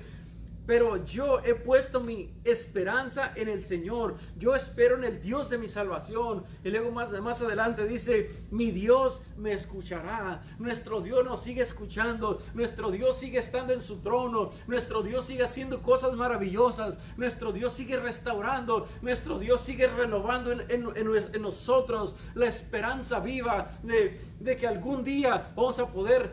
[0.72, 4.16] pero yo he puesto mi esperanza en el Señor.
[4.38, 6.46] Yo espero en el Dios de mi salvación.
[6.64, 10.40] Y luego más, más adelante dice, mi Dios me escuchará.
[10.60, 12.40] Nuestro Dios nos sigue escuchando.
[12.54, 14.52] Nuestro Dios sigue estando en su trono.
[14.66, 17.18] Nuestro Dios sigue haciendo cosas maravillosas.
[17.18, 18.88] Nuestro Dios sigue restaurando.
[19.02, 25.88] Nuestro Dios sigue renovando en, nosotros la esperanza viva de, que algún día vamos a
[25.88, 26.32] poder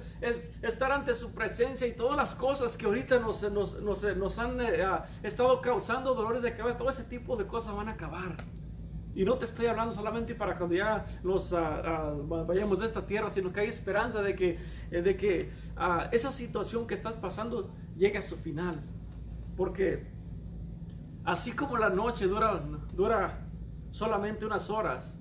[0.62, 4.60] estar ante su presencia y todas las cosas que ahorita nos, nos, nos nos han
[4.60, 4.84] eh,
[5.22, 8.36] estado causando dolores de cabeza, todo ese tipo de cosas van a acabar.
[9.14, 12.14] Y no te estoy hablando solamente para cuando ya nos ah, ah,
[12.46, 14.58] vayamos de esta tierra, sino que hay esperanza de que,
[14.90, 15.50] eh, de que
[16.12, 18.80] esa situación que estás pasando llegue a su final.
[19.56, 20.06] Porque
[21.24, 22.62] así como la noche dura,
[22.94, 23.46] dura
[23.90, 25.18] solamente unas horas,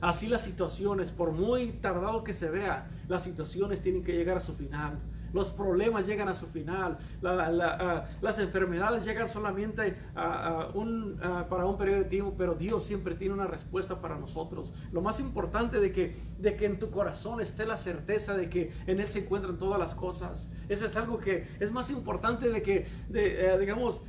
[0.00, 4.40] así las situaciones, por muy tardado que se vea, las situaciones tienen que llegar a
[4.40, 4.98] su final.
[5.32, 6.98] Los problemas llegan a su final.
[7.24, 13.46] Ah, las enfermedades llegan solamente para un periodo de tiempo, pero Dios siempre tiene una
[13.46, 14.72] respuesta para nosotros.
[14.92, 18.70] Lo más importante de que, de que en tu corazón esté la certeza de que
[18.86, 20.50] en Él se encuentran todas las cosas.
[20.68, 24.02] Eso es algo que es más importante de que, eh, digamos,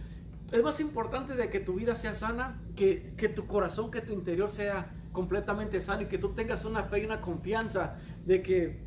[0.51, 4.13] es más importante de que tu vida sea sana, que, que tu corazón, que tu
[4.13, 8.79] interior sea completamente sano y que tú tengas una fe y una confianza de que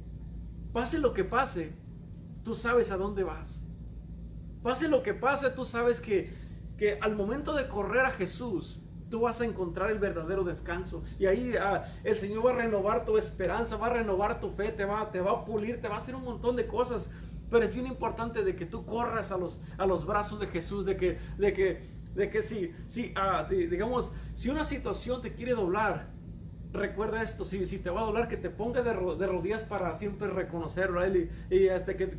[0.73, 1.73] pase lo que pase,
[2.44, 3.61] tú sabes a dónde vas.
[4.62, 6.33] Pase lo que pase, tú sabes que,
[6.78, 8.80] que al momento de correr a Jesús,
[9.11, 11.02] tú vas a encontrar el verdadero descanso.
[11.18, 14.72] Y ahí ah, el Señor va a renovar tu esperanza, va a renovar tu fe,
[14.72, 17.11] te va, te va a pulir, te va a hacer un montón de cosas.
[17.50, 20.85] Pero es bien importante de que tú corras a los, a los brazos de Jesús,
[20.85, 25.52] de que, de que, de que si, si ah, digamos, si una situación te quiere
[25.52, 26.13] doblar,
[26.75, 30.29] recuerda esto, si, si te va a doler, que te ponga de, rodillas para siempre
[30.29, 32.11] reconocerlo a Él y, hasta que,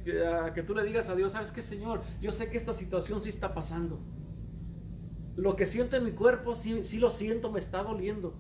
[0.54, 2.02] que, tú le digas a Dios, ¿sabes qué, Señor?
[2.22, 4.00] Yo sé que esta situación sí está pasando.
[5.36, 8.34] Lo que siento en mi cuerpo, sí, sí lo siento, me está doliendo.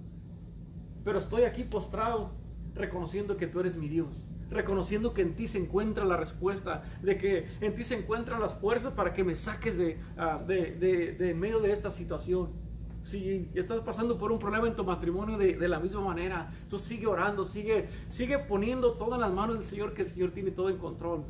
[1.04, 2.32] Pero estoy aquí postrado,
[2.74, 4.30] reconociendo que tú eres mi Dios.
[4.50, 8.54] Reconociendo que en ti se encuentra la respuesta, de que en ti se encuentran las
[8.54, 12.65] fuerzas para que me saques de, ah, de, de, de medio de esta situación.
[13.06, 17.06] Si estás pasando por un problema en tu matrimonio de, la misma manera, tú sigue
[17.06, 20.80] orando, sigue, sigue poniendo todas las manos del Señor, que el Señor tiene todo en
[20.80, 21.24] control.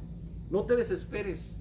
[0.49, 1.59] No te desesperes.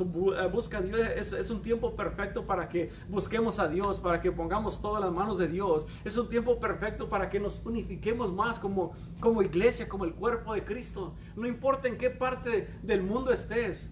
[0.00, 4.32] Eh, busca a Dios, es, un tiempo perfecto para que busquemos a Dios, para que
[4.32, 5.86] pongamos todas las manos de Dios.
[6.04, 8.90] Es un tiempo perfecto para que nos unifiquemos más como,
[9.20, 11.14] como iglesia, como el cuerpo de Cristo.
[11.36, 13.90] No importa en qué parte del mundo estés.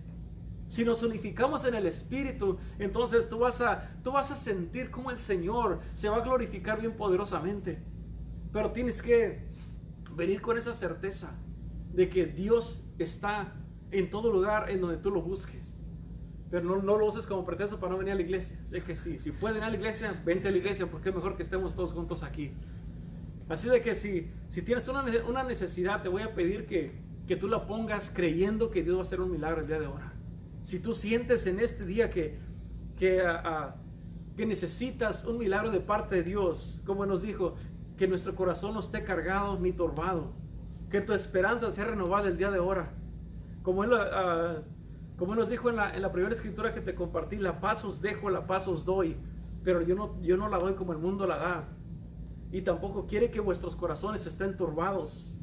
[0.68, 5.10] Si nos unificamos en el Espíritu, entonces tú vas a, tú vas a sentir como
[5.10, 7.82] el Señor se va a glorificar bien poderosamente.
[8.52, 9.48] Pero tienes que
[10.14, 11.30] venir con esa certeza
[11.92, 13.54] de que Dios está
[13.90, 15.74] en todo lugar en donde tú lo busques.
[16.50, 18.58] Pero no, no lo uses como pretexto para no venir a la iglesia.
[18.66, 21.14] Sé que sí, si pueden ir a la iglesia, vente a la iglesia porque es
[21.14, 22.52] mejor que estemos todos juntos aquí.
[23.48, 26.92] Así de que si, si tienes una, una necesidad, te voy a pedir que,
[27.26, 29.86] que tú la pongas creyendo que Dios va a hacer un milagro el día de
[29.86, 30.17] ahora.
[30.62, 32.38] Si tú sientes en este día que,
[32.96, 33.22] que,
[34.36, 37.54] necesitas un milagro de parte de Dios, como nos dijo,
[37.96, 40.32] que nuestro corazón no esté cargado ni turbado,
[40.90, 42.92] que tu esperanza sea renovada el día de ahora.
[43.62, 43.90] Como él,
[45.16, 48.00] como nos dijo en la, en la, primera escritura que te compartí, la paz os
[48.00, 49.16] dejo, la paz os doy,
[49.64, 51.68] pero yo no, yo no la doy como el mundo la da.
[52.50, 55.37] Y tampoco quiere que vuestros corazones estén turbados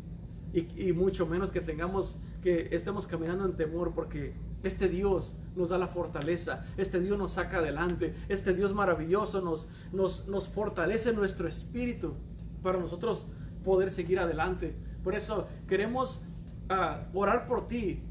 [0.55, 5.77] y, mucho menos que tengamos que estemos caminando en temor porque este Dios nos da
[5.77, 11.47] la fortaleza, este Dios nos saca adelante, este Dios maravilloso nos, nos, nos fortalece nuestro
[11.47, 12.13] espíritu
[12.63, 13.27] para nosotros
[13.63, 14.75] poder seguir adelante.
[15.03, 16.21] Por eso queremos
[16.69, 18.01] ah, orar por ti,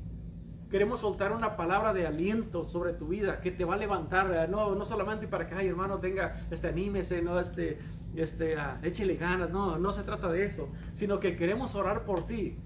[0.75, 4.75] queremos soltar una palabra de aliento sobre tu vida que te va a levantar, no,
[4.75, 7.79] no solamente para que, ay hermano, tenga, este, anímese, no, este,
[8.17, 12.27] este, uh, échele ganas, no, no se trata de eso, sino que queremos orar por
[12.27, 12.59] ti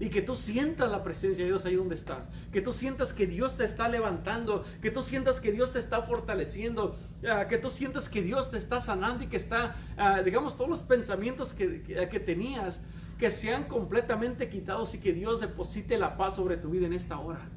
[0.00, 2.28] y que tú sientas la presencia de Dios ahí donde estás.
[2.52, 4.64] Que tú sientas que Dios te está levantando.
[4.80, 6.96] Que tú sientas que Dios te está fortaleciendo.
[7.28, 10.70] Ah, que tú sientas que Dios te está sanando y que está, ah, digamos, todos
[10.70, 12.80] los pensamientos que, que, tenías,
[13.18, 17.18] que sean completamente quitados y que Dios deposite la paz sobre tu vida en esta
[17.18, 17.48] hora.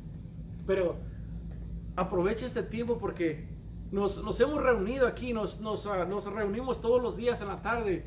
[0.65, 0.97] Pero
[1.95, 3.49] aprovecha este tiempo porque
[3.91, 8.04] nos, hemos reunido aquí, nos, nos, ah, nos, reunimos todos los días en la tarde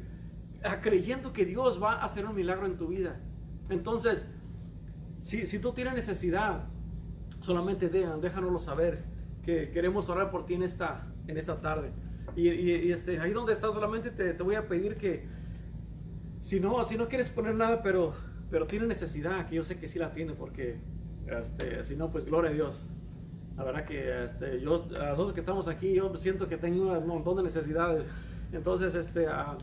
[0.81, 3.21] creyendo que Dios va a hacer un milagro en tu vida.
[3.69, 4.27] Entonces,
[5.23, 6.65] si, si tú tienes necesidad,
[7.41, 9.05] solamente déjanoslo saber
[9.43, 11.91] que queremos orar por ti en esta, en esta tarde.
[12.37, 15.27] Y, este, ahí donde estás solamente te, voy a pedir que,
[16.41, 18.13] si no, si no quieres poner nada, pero,
[18.51, 20.79] pero tiene necesidad, que yo sé que sí la tiene, porque
[21.27, 22.89] este, si no, pues gloria a Dios.
[23.57, 27.37] La verdad que este, yo, nosotros que estamos aquí, yo siento que tengo un montón
[27.37, 28.05] de necesidades.
[28.53, 29.57] Entonces, este, uh,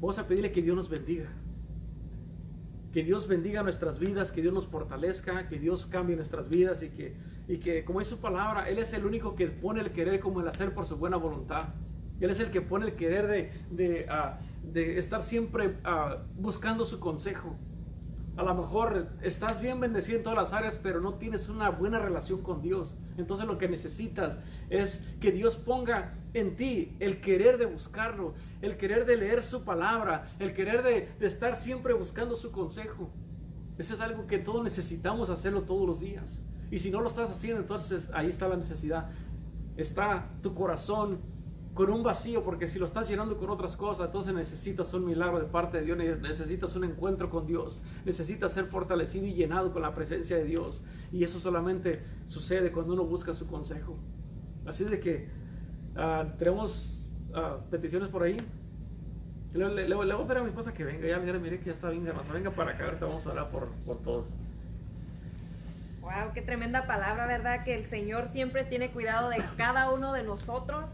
[0.00, 1.26] vamos a pedirle que Dios nos bendiga.
[2.92, 6.90] Que Dios bendiga nuestras vidas, que Dios nos fortalezca, que Dios cambie nuestras vidas y
[6.90, 7.16] que,
[7.48, 10.40] y que como es su palabra, Él es el único que pone el querer como
[10.40, 11.68] el hacer por su buena voluntad.
[12.20, 16.84] Él es el que pone el querer de, de, ah, de estar siempre uh, buscando
[16.84, 17.56] su consejo.
[18.36, 21.98] A lo mejor estás bien bendecido en todas las áreas, pero no tienes una buena
[21.98, 22.94] relación con Dios.
[23.18, 24.38] Entonces lo que necesitas
[24.70, 29.64] es que Dios ponga en ti el querer de buscarlo, el querer de leer su
[29.64, 33.10] palabra, el querer de, de estar siempre buscando su consejo.
[33.76, 36.40] Eso es algo que todos necesitamos hacerlo todos los días.
[36.70, 39.10] Y si no lo estás haciendo, entonces ahí está la necesidad.
[39.76, 41.20] Está tu corazón
[41.74, 45.38] con un vacío, porque si lo estás llenando con otras cosas, entonces necesitas un milagro
[45.38, 49.80] de parte de Dios, necesitas un encuentro con Dios, necesitas ser fortalecido y llenado con
[49.80, 50.82] la presencia de Dios.
[51.10, 53.96] Y eso solamente sucede cuando uno busca su consejo.
[54.66, 55.28] Así de que
[55.96, 58.36] uh, tenemos uh, peticiones por ahí.
[59.54, 61.90] Le, le, voy a pedir a mi esposa que venga, ya mire, que ya está
[61.90, 64.30] bien hermosa, venga para acá, ahorita vamos a hablar por, por todos.
[66.00, 67.62] Wow, qué tremenda palabra, ¿verdad?
[67.64, 70.90] Que el Señor siempre tiene cuidado de cada uno de nosotros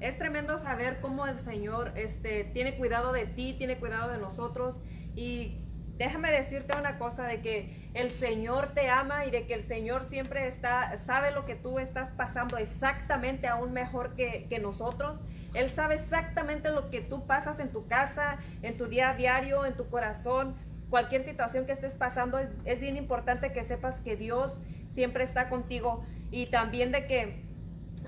[0.00, 4.76] es tremendo saber cómo el Señor este, tiene cuidado de ti, tiene cuidado de nosotros.
[5.14, 5.58] Y
[5.96, 10.06] déjame decirte una cosa, de que el Señor te ama y de que el Señor
[10.08, 15.18] siempre está, sabe lo que tú estás pasando exactamente aún mejor que, nosotros.
[15.54, 19.64] Él sabe exactamente lo que tú pasas en tu casa, en tu día a diario,
[19.64, 20.54] en tu corazón.
[20.90, 24.52] Cualquier situación que estés pasando, es, es bien importante que sepas que Dios
[24.94, 27.45] siempre está contigo y también de que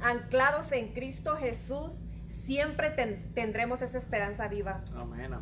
[0.02, 1.92] anclados en Cristo Jesús,
[2.48, 2.88] siempre
[3.34, 4.80] tendremos esa esperanza viva.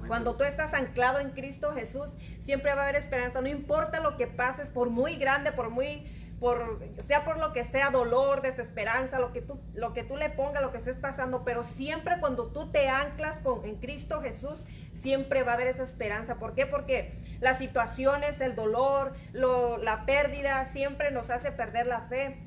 [0.08, 2.08] Cuando tú estás anclado en Cristo Jesús,
[2.42, 3.40] siempre va a haber esperanza.
[3.40, 6.04] No importa lo que pases, por muy grande, por muy,
[6.40, 10.30] por, sea por lo que sea, dolor, desesperanza, lo que tú, lo que tú le
[10.30, 14.58] pongas, lo que estés pasando, pero siempre cuando tú te anclas con, en Cristo Jesús,
[15.00, 16.40] siempre va a haber esa esperanza.
[16.40, 16.66] ¿Por qué?
[16.66, 22.45] Porque las situaciones, el dolor, la pérdida, siempre nos hace perder la fe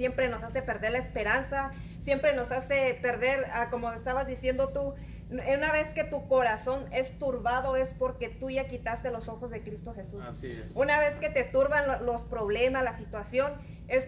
[0.00, 4.94] siempre nos hace perder la esperanza, siempre nos hace perder, ah, como estabas diciendo tú,
[5.30, 9.60] una vez que tu corazón es turbado es porque tú ya quitaste los ojos de
[9.60, 10.22] Cristo Jesús.
[10.26, 10.74] Así es.
[10.74, 13.52] Una vez que te turban los problemas, la situación,
[13.88, 14.06] es,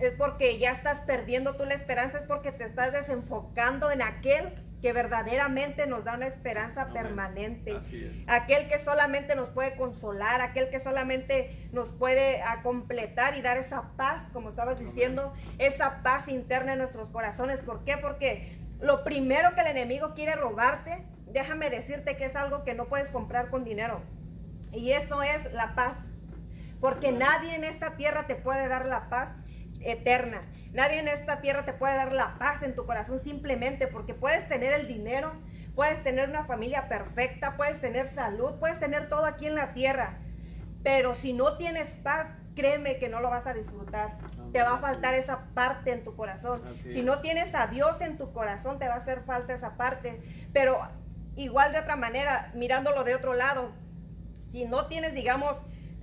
[0.00, 4.52] es porque ya estás perdiendo tú la esperanza, es porque te estás desenfocando en aquel
[4.82, 7.78] que verdaderamente nos da una esperanza permanente.
[8.26, 13.56] Aquel que solamente nos puede consolar, aquel que solamente nos puede a completar y dar
[13.56, 17.60] esa paz, como estabas diciendo, esa paz interna en nuestros corazones.
[17.60, 17.96] ¿Por qué?
[17.96, 22.86] Porque lo primero que el enemigo quiere robarte, déjame decirte que es algo que no
[22.86, 24.02] puedes comprar con dinero.
[24.72, 25.96] Y eso es la paz.
[26.80, 29.28] Porque nadie en esta tierra te puede dar la paz
[29.84, 30.42] eterna.
[30.72, 34.48] Nadie en esta tierra te puede dar la paz en tu corazón simplemente porque puedes
[34.48, 35.32] tener el dinero,
[35.74, 40.18] puedes tener una familia perfecta, puedes tener salud, puedes tener todo aquí en la tierra.
[40.82, 44.18] Pero si no tienes paz, créeme que no lo vas a disfrutar.
[44.52, 46.62] Te va a faltar esa parte en tu corazón.
[46.76, 50.20] Si no tienes a Dios en tu corazón, te va a hacer falta esa parte.
[50.52, 50.80] Pero
[51.36, 53.72] igual de otra manera, mirándolo de otro lado,
[54.50, 55.56] si no tienes, digamos,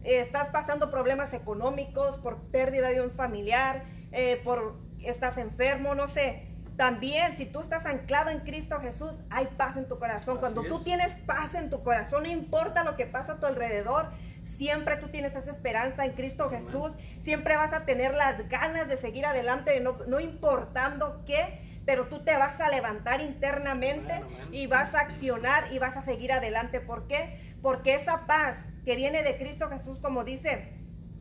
[0.03, 6.45] estás pasando problemas económicos por pérdida de un familiar, eh, por estás enfermo, no sé.
[6.77, 10.37] También, si tú estás anclado en Cristo Jesús, hay paz en tu corazón.
[10.37, 14.09] Cuando tú tienes paz en tu corazón, no importa lo que pasa a tu alrededor,
[14.57, 16.91] siempre tú tienes esa esperanza en Cristo Jesús,
[17.23, 22.19] siempre vas a tener las ganas de seguir adelante, no, no importando qué, pero tú
[22.19, 24.21] te vas a levantar internamente
[24.51, 26.79] y vas a accionar y vas a seguir adelante.
[26.79, 27.55] ¿Por qué?
[27.61, 30.73] Porque esa paz que viene de Cristo Jesús, como dice,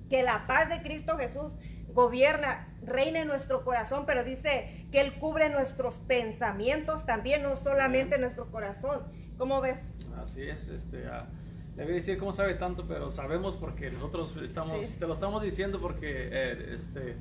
[0.08, 1.52] que la paz de Cristo Jesús
[1.92, 8.18] gobierna, reina en nuestro corazón, pero dice que Él cubre nuestros pensamientos también, no solamente
[8.18, 9.00] nuestro corazón.
[9.36, 9.78] ¿Cómo ves?
[10.22, 11.24] Así es, este, uh,
[11.76, 15.42] le voy a decir cómo sabe tanto, pero sabemos porque nosotros estamos, te lo estamos
[15.42, 17.16] diciendo porque, eh, este,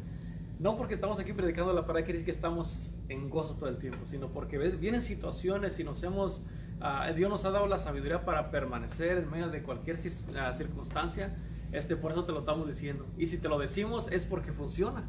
[0.60, 4.30] no porque estamos aquí predicando la palabra que estamos en gozo todo el tiempo, sino
[4.30, 6.44] porque vienen situaciones y nos hemos,
[6.82, 11.36] uh, Dios nos ha dado la sabiduría para permanecer en medio de cualquier circunstancia.
[11.72, 13.06] Este, por eso te lo estamos diciendo.
[13.18, 15.08] Y si te lo decimos es porque funciona.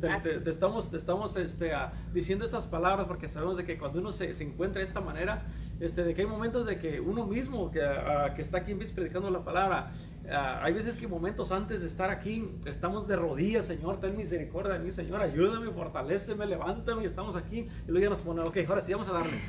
[0.00, 1.70] Te, estamos, te estamos este,
[2.12, 5.46] diciendo estas palabras porque sabemos de que cuando uno se, se, encuentra de esta manera,
[5.78, 7.80] este, de que hay momentos de que uno mismo que,
[8.34, 9.90] que está aquí en vez predicando la palabra,
[10.30, 14.78] hay veces que momentos antes de estar aquí estamos de rodillas, Señor, ten misericordia de
[14.78, 17.68] mí, Señor, ayúdame, fortaleceme, levántame, y estamos aquí.
[17.86, 19.40] Y luego ya nos ponemos, ok, ahora sí vamos a darle.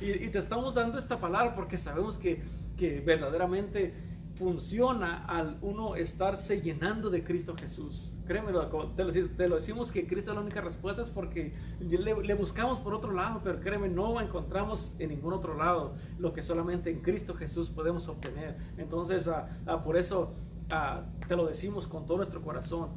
[0.00, 2.42] Y, y, te estamos dando esta palabra porque sabemos que,
[2.76, 3.94] que verdaderamente
[4.36, 8.12] funciona al uno estarse llenando de Cristo Jesús.
[8.26, 8.52] Créeme,
[8.96, 13.12] te lo, decimos que Cristo es la única respuesta es porque le, buscamos por otro
[13.12, 17.70] lado, pero créeme, no encontramos en ningún otro lado lo que solamente en Cristo Jesús
[17.70, 18.56] podemos obtener.
[18.76, 20.32] Entonces, ah, ah, por eso
[20.70, 22.90] ah, te lo decimos con todo nuestro corazón.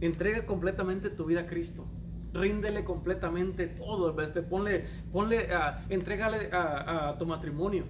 [0.00, 1.86] Entrega completamente tu vida a Cristo
[2.32, 5.48] ríndele completamente todo, este, ponle, ponle,
[5.88, 7.84] entrégale a, tu matrimonio,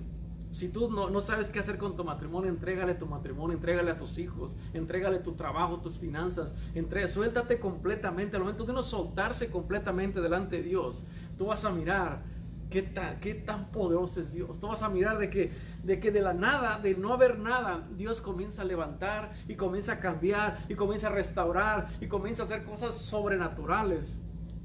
[0.51, 4.19] si tú no, sabes qué hacer con tu matrimonio, entrégale tu matrimonio, entrégale a tus
[4.19, 8.37] hijos, entrégale tu trabajo, tus finanzas, entrega, suéltate completamente.
[8.37, 11.05] Al momento de uno soltarse completamente delante de Dios,
[11.37, 12.23] tú vas a mirar
[12.71, 14.59] qué tan, qué tan poderoso es Dios.
[14.59, 17.87] Tú vas a mirar de que, de que de la nada, de no haber nada,
[17.97, 22.47] Dios comienza a levantar y comienza a cambiar y comienza a restaurar y comienza a
[22.47, 24.17] hacer cosas sobrenaturales.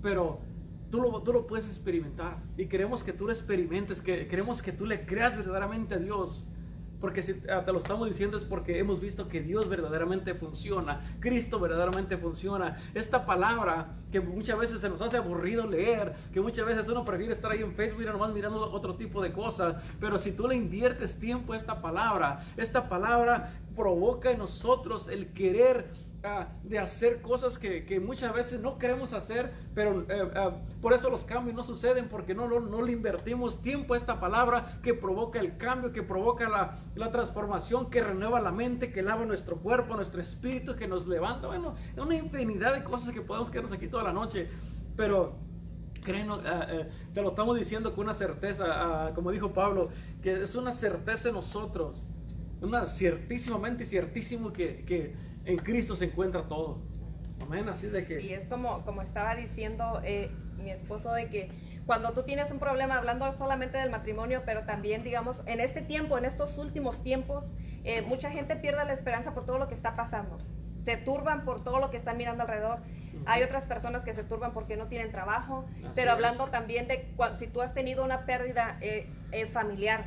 [0.01, 0.39] Pero
[0.93, 5.07] Tú lo, puedes experimentar y queremos que tú lo experimentes, que queremos que tú le
[5.07, 6.47] creas verdaderamente a Dios.
[7.01, 11.59] Porque si te lo estamos diciendo es porque hemos visto que Dios verdaderamente funciona, Cristo
[11.59, 12.77] verdaderamente funciona.
[12.93, 17.33] Esta palabra que muchas veces se nos hace aburrido leer, que muchas veces uno prefiere
[17.33, 20.53] estar ahí en Facebook y nomás mirando otro tipo de cosas, pero si tú le
[20.53, 25.89] inviertes tiempo a esta palabra, esta palabra provoca en nosotros el querer
[26.63, 30.51] de hacer cosas que, muchas veces no queremos hacer, pero eh, eh,
[30.81, 34.79] por eso los cambios no suceden, porque no, no, le invertimos tiempo a esta palabra
[34.81, 39.25] que provoca el cambio, que provoca la, la, transformación, que renueva la mente, que lava
[39.25, 41.47] nuestro cuerpo, nuestro espíritu, que nos levanta.
[41.47, 44.47] Bueno, una infinidad de cosas que podemos quedarnos aquí toda la noche,
[44.95, 45.51] pero...
[46.03, 49.87] Creen, eh, te lo estamos diciendo con una certeza, como dijo Pablo,
[50.21, 52.05] que es una certeza en nosotros,
[52.61, 55.13] una ciertísimamente ciertísimo que, que
[55.45, 56.79] en Cristo se encuentra todo.
[57.41, 58.21] Amén, así de que...
[58.21, 61.51] Y es como, como estaba diciendo eh, mi esposo de que
[61.85, 66.17] cuando tú tienes un problema, hablando solamente del matrimonio, pero también, digamos, en este tiempo,
[66.17, 67.51] en estos últimos tiempos,
[67.83, 70.37] eh, mucha gente pierde la esperanza por todo lo que está pasando.
[70.85, 72.79] Se turban por todo lo que están mirando alrededor.
[73.25, 75.65] Hay otras personas que se turban porque no tienen trabajo,
[75.95, 79.07] pero hablando también de si tú has tenido una pérdida eh,
[79.51, 80.05] familiar.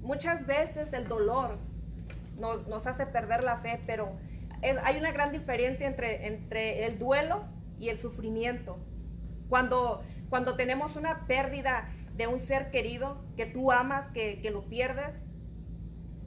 [0.00, 1.58] muchas veces el dolor
[2.38, 4.16] nos, hace perder la fe, pero
[4.84, 7.44] hay una gran diferencia entre, entre el duelo
[7.78, 8.78] y el sufrimiento.
[9.48, 15.24] Cuando, cuando tenemos una pérdida de un ser querido que tú amas, que, lo pierdes,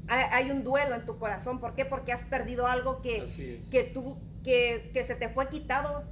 [0.07, 1.59] hay, un duelo en tu corazón.
[1.59, 1.86] ¿Por qué?
[1.86, 3.26] Porque has perdido algo que,
[3.70, 6.03] que, tú, que, se te fue quitado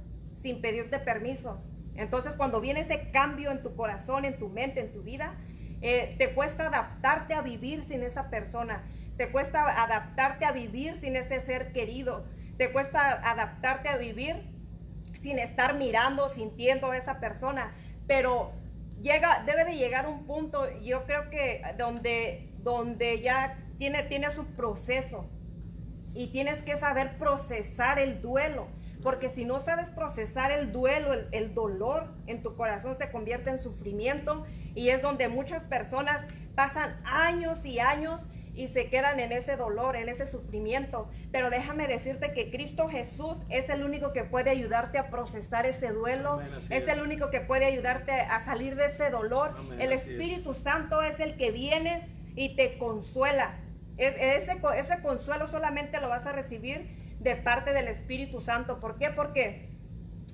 [0.42, 1.62] sin pedirte permiso.
[1.96, 5.36] Entonces cuando viene ese cambio en tu corazón, en tu mente, en tu vida,
[5.82, 8.84] eh, te cuesta adaptarte a vivir sin esa persona.
[9.20, 12.24] Te cuesta adaptarte a vivir sin ese ser querido.
[12.56, 14.50] Te cuesta adaptarte a vivir
[15.20, 17.74] sin estar mirando, sintiendo a esa persona.
[18.06, 18.52] Pero
[18.98, 24.46] llega, debe de llegar un punto, yo creo que donde, donde ya tiene, tiene su
[24.56, 25.28] proceso.
[26.14, 28.68] Y tienes que saber procesar el duelo.
[29.02, 33.50] Porque si no sabes procesar el duelo, el, el, dolor en tu corazón se convierte
[33.50, 38.22] en sufrimiento y es donde muchas personas pasan años y años
[38.60, 41.08] y se quedan en ese dolor, en ese sufrimiento.
[41.32, 45.88] Pero déjame decirte que Cristo Jesús es el único que puede ayudarte a procesar ese
[45.92, 49.54] duelo, es, el único que puede ayudarte a salir de ese dolor.
[49.78, 52.06] el Espíritu Santo es el que viene
[52.36, 53.58] y te consuela.
[53.96, 58.78] Ese, ese consuelo solamente lo vas a recibir de parte del Espíritu Santo.
[58.78, 59.08] ¿Por qué?
[59.08, 59.70] Porque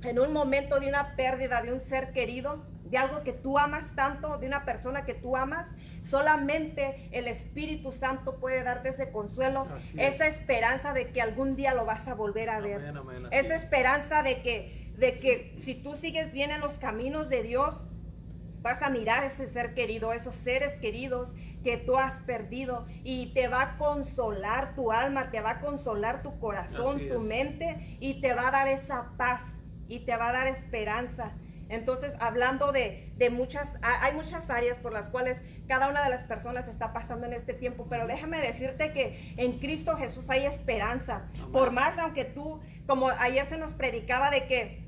[0.02, 3.84] en un momento de una pérdida de un ser querido, de algo que tú amas
[3.94, 5.66] tanto, de una persona que tú amas,
[6.08, 9.66] solamente el Espíritu Santo puede darte ese consuelo,
[9.96, 12.82] esa esperanza de que algún día lo vas a volver a ver.
[13.30, 17.84] esa esperanza de que, de que si tú sigues bien en los caminos de Dios,
[18.62, 21.28] vas a mirar ese ser querido, esos seres queridos
[21.62, 26.22] que tú has perdido y te va a consolar tu alma, te va a consolar
[26.22, 29.42] tu corazón, tu mente y te va a dar esa paz
[29.88, 31.32] y te va a dar esperanza.
[31.68, 36.68] Entonces, hablando de, muchas, hay muchas áreas por las cuales cada una de las personas
[36.68, 41.24] está pasando en este tiempo, pero déjame decirte que en Cristo Jesús hay esperanza.
[41.52, 44.86] Por más, aunque tú, como ayer se nos predicaba de que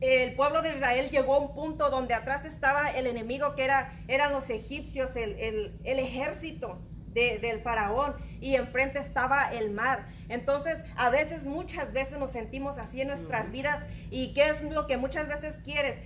[0.00, 3.92] el pueblo de Israel llegó a un punto donde atrás estaba el enemigo que era,
[4.08, 6.82] eran los egipcios, el, el ejército
[7.16, 10.06] del faraón y enfrente estaba el mar.
[10.28, 14.86] Entonces, a veces, muchas veces nos sentimos así en nuestras vidas y qué es lo
[14.86, 15.98] que muchas veces quieres,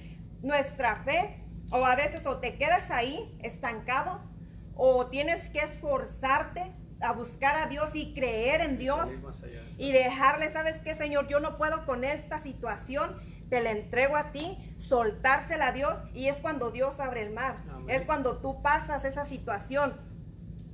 [0.43, 1.37] nuestra fe
[1.73, 4.21] o a veces o te quedas ahí estancado
[4.75, 9.09] o tienes que esforzarte a buscar a Dios y creer en Dios
[9.79, 11.29] y dejarle, ¿sabes qué, Señor?
[11.29, 13.17] Yo no puedo con esta situación,
[13.49, 17.57] te la entrego a ti, soltársela a Dios y es cuando Dios abre el mar,
[17.89, 19.95] es cuando tú pasas esa situación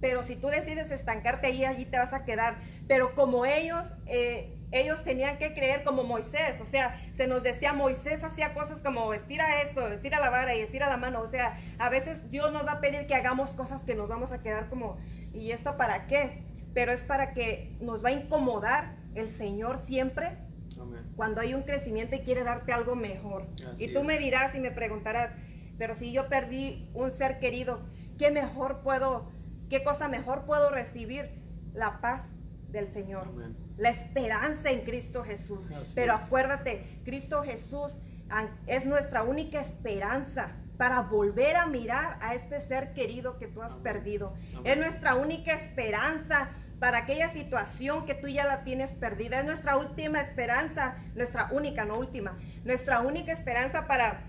[0.00, 2.56] pero si tú decides estancarte ahí, allí te vas a quedar.
[2.86, 7.72] Pero como ellos, eh, ellos tenían que creer como Moisés, o sea, se nos decía,
[7.72, 11.56] Moisés hacía cosas como estira esto, estira la vara y estira la mano, o sea,
[11.78, 14.68] a veces Dios nos va a pedir que hagamos cosas que nos vamos a quedar
[14.68, 14.98] como,
[15.32, 16.42] ¿y esto para qué?
[16.74, 20.36] Pero es para que nos va a incomodar el Señor siempre
[21.16, 23.46] cuando hay un crecimiento y quiere darte algo mejor.
[23.78, 25.30] y tú me dirás y me preguntarás,
[25.78, 27.80] pero si yo perdí un ser querido,
[28.18, 29.30] ¿qué mejor puedo
[29.68, 31.30] ¿Qué cosa mejor puedo recibir?
[31.74, 32.22] La paz
[32.68, 33.28] del Señor.
[33.76, 35.60] La esperanza en Cristo Jesús.
[35.94, 37.92] Pero acuérdate, Cristo Jesús
[38.66, 43.76] es nuestra única esperanza para volver a mirar a este ser querido que tú has
[43.76, 44.34] perdido.
[44.64, 49.40] Es nuestra única esperanza para aquella situación que tú ya la tienes perdida.
[49.40, 54.24] Es nuestra última esperanza, nuestra única, no última, nuestra única esperanza para,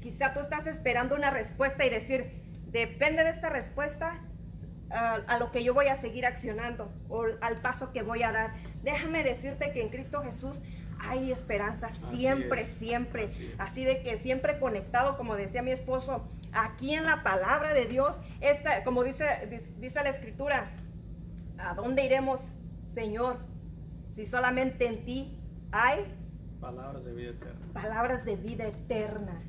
[0.00, 4.20] quizá tú estás esperando una respuesta y decir, depende de esta respuesta,
[4.90, 8.54] a, lo que yo voy a seguir accionando o al paso que voy a dar.
[8.82, 10.56] Déjame decirte que en Cristo Jesús
[11.00, 13.28] hay esperanza siempre, siempre.
[13.58, 18.16] Así, de que siempre conectado, como decía mi esposo, aquí en la palabra de Dios,
[18.40, 20.70] esta, como dice, dice la escritura,
[21.58, 22.40] ¿a dónde iremos,
[22.94, 23.38] Señor?
[24.16, 25.38] Si solamente en ti
[25.70, 26.04] hay
[26.60, 27.66] palabras de vida eterna.
[27.72, 29.42] Palabras de vida eterna.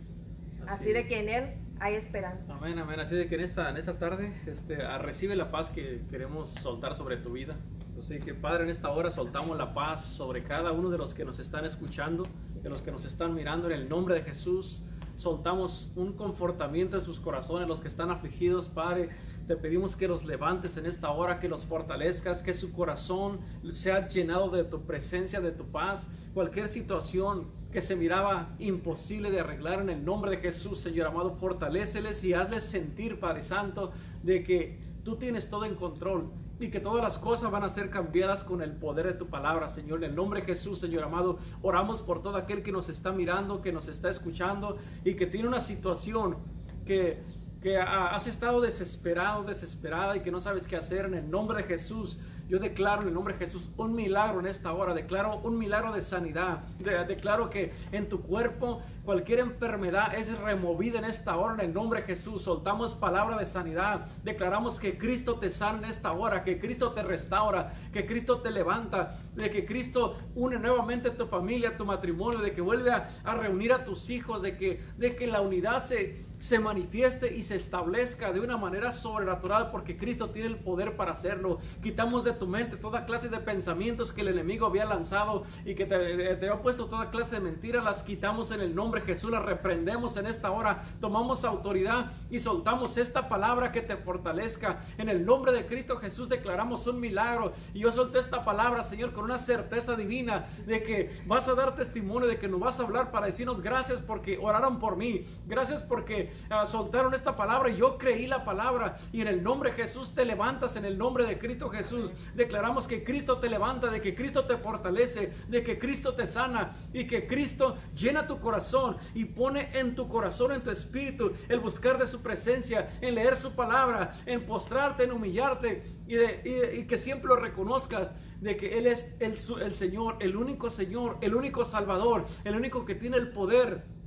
[0.67, 2.55] Así, de que en Él hay esperanza.
[2.55, 2.99] Amén, amén.
[2.99, 6.95] Así de que en esta, en esta tarde este, recibe la paz que queremos soltar
[6.95, 7.55] sobre tu vida.
[7.97, 11.25] Así que Padre, en esta hora soltamos la paz sobre cada uno de los que
[11.25, 12.23] nos están escuchando,
[12.61, 14.83] de los que nos están mirando en el nombre de Jesús.
[15.17, 19.09] Soltamos un confortamiento en sus corazones, los que están afligidos, Padre.
[19.49, 23.39] Te pedimos que los levantes en esta hora, que los fortalezcas, que su corazón
[23.71, 26.07] sea llenado de tu presencia, de tu paz.
[26.35, 31.33] Cualquier situación que se miraba imposible de arreglar en el nombre de Jesús, Señor amado,
[31.33, 33.91] fortaléceles y hazles sentir, Padre Santo,
[34.21, 36.29] de que tú tienes todo en control
[36.59, 39.67] y que todas las cosas van a ser cambiadas con el poder de tu palabra,
[39.67, 40.03] Señor.
[40.03, 43.63] En el nombre de Jesús, Señor amado, oramos por todo aquel que nos está mirando,
[43.63, 46.37] que nos está escuchando y que tiene una situación
[46.85, 47.23] que
[47.61, 51.63] que has estado desesperado, desesperada y que no sabes qué hacer en el nombre de
[51.63, 52.19] Jesús.
[52.47, 54.93] Yo declaro en el nombre de Jesús un milagro en esta hora.
[54.93, 56.63] Declaro un milagro de sanidad.
[57.07, 62.01] declaro que en tu cuerpo cualquier enfermedad es removida en esta hora en el nombre
[62.01, 62.41] de Jesús.
[62.41, 64.07] Soltamos palabra de sanidad.
[64.23, 68.51] Declaramos que Cristo te sana en esta hora, que Cristo te restaura, que Cristo te
[68.51, 73.73] levanta, de que Cristo une nuevamente tu familia, tu matrimonio, de que vuelve a, reunir
[73.73, 78.31] a tus hijos, de que, de que la unidad se, se manifieste y se establezca
[78.31, 81.59] de una manera sobrenatural porque Cristo tiene el poder para hacerlo.
[81.83, 85.85] Quitamos de tu mente toda clase de pensamientos que el enemigo había lanzado y que
[85.85, 89.43] te, había puesto toda clase de mentiras, las quitamos en el nombre de Jesús, las
[89.43, 94.79] reprendemos en esta hora, tomamos autoridad y soltamos esta palabra que te fortalezca.
[94.97, 99.11] En el nombre de Cristo Jesús declaramos un milagro y yo solté esta palabra, Señor,
[99.11, 102.83] con una certeza divina de que vas a dar testimonio, de que nos vas a
[102.83, 107.97] hablar para decirnos gracias porque oraron por mí, gracias porque ah, soltaron esta palabra yo
[107.97, 108.95] creí la palabra.
[109.11, 112.11] Y en el nombre de Jesús te levantas en el nombre de Cristo Jesús.
[112.35, 116.73] Declaramos que Cristo te levanta, de que Cristo te fortalece, de que Cristo te sana.
[116.93, 121.59] Y que Cristo llena tu corazón y pone en tu corazón, en tu espíritu, el
[121.59, 125.83] buscar de su presencia, en leer su palabra, en postrarte, en humillarte.
[126.07, 128.11] Y, que siempre lo reconozcas
[128.41, 132.95] de que Él es el Señor, el único Señor, el único Salvador, el único que
[132.95, 133.98] tiene el poder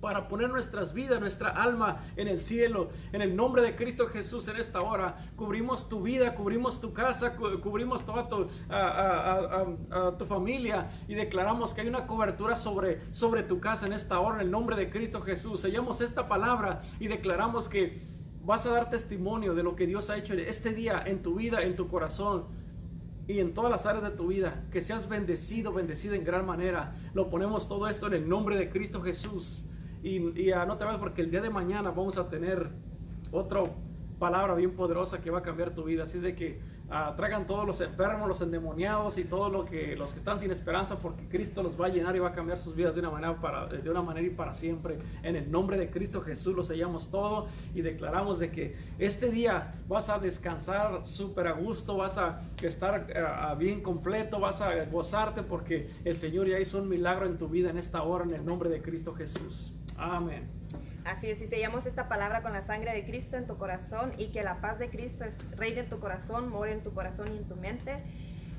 [0.00, 2.90] para poner nuestras vidas, nuestra alma en el cielo.
[3.12, 7.36] En el nombre de Cristo Jesús en esta hora, cubrimos tu vida, cubrimos tu casa,
[7.36, 13.92] cubrimos toda tu, familia y declaramos que hay una cobertura sobre, sobre tu casa en
[13.92, 15.60] esta hora, en el nombre de Cristo Jesús.
[15.60, 18.00] Sellamos esta palabra y declaramos que
[18.44, 21.62] vas a dar testimonio de lo que Dios ha hecho este día en tu vida,
[21.62, 22.44] en tu corazón
[23.26, 24.64] y en todas las áreas de tu vida.
[24.70, 26.94] Que seas bendecido, bendecido en gran manera.
[27.14, 29.64] Lo ponemos todo esto en el nombre de Cristo Jesús.
[30.02, 32.70] Y, y no te vayas porque el día de mañana vamos a tener
[33.32, 33.64] otra
[34.18, 36.04] palabra bien poderosa que va a cambiar tu vida.
[36.04, 40.12] Así es de que uh, traigan todos los enfermos, los endemoniados y todos que, los
[40.12, 42.74] que están sin esperanza porque Cristo los va a llenar y va a cambiar sus
[42.74, 44.98] vidas de una manera, para, de una manera y para siempre.
[45.22, 49.74] En el nombre de Cristo Jesús lo sellamos todo y declaramos de que este día
[49.88, 53.06] vas a descansar súper a gusto, vas a estar
[53.54, 57.48] uh, bien completo, vas a gozarte porque el Señor ya hizo un milagro en tu
[57.48, 59.72] vida en esta hora en el nombre de Cristo Jesús.
[59.96, 60.48] Amén.
[61.06, 64.28] Así es, y sellamos esta palabra con la sangre de Cristo en tu corazón y
[64.28, 65.24] que la paz de Cristo
[65.56, 68.02] reine en tu corazón, more en tu corazón y en tu mente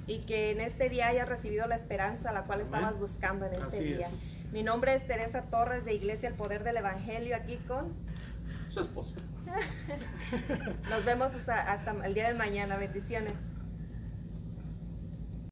[0.08, 3.84] y que en este día hayas recibido la esperanza la cual estabas buscando en este
[3.84, 4.08] día.
[4.54, 7.94] Mi nombre es Teresa Torres de Iglesia El Poder del Evangelio aquí con
[8.70, 9.16] su esposo.
[10.90, 12.78] Nos vemos hasta el día de mañana.
[12.78, 13.34] Bendiciones.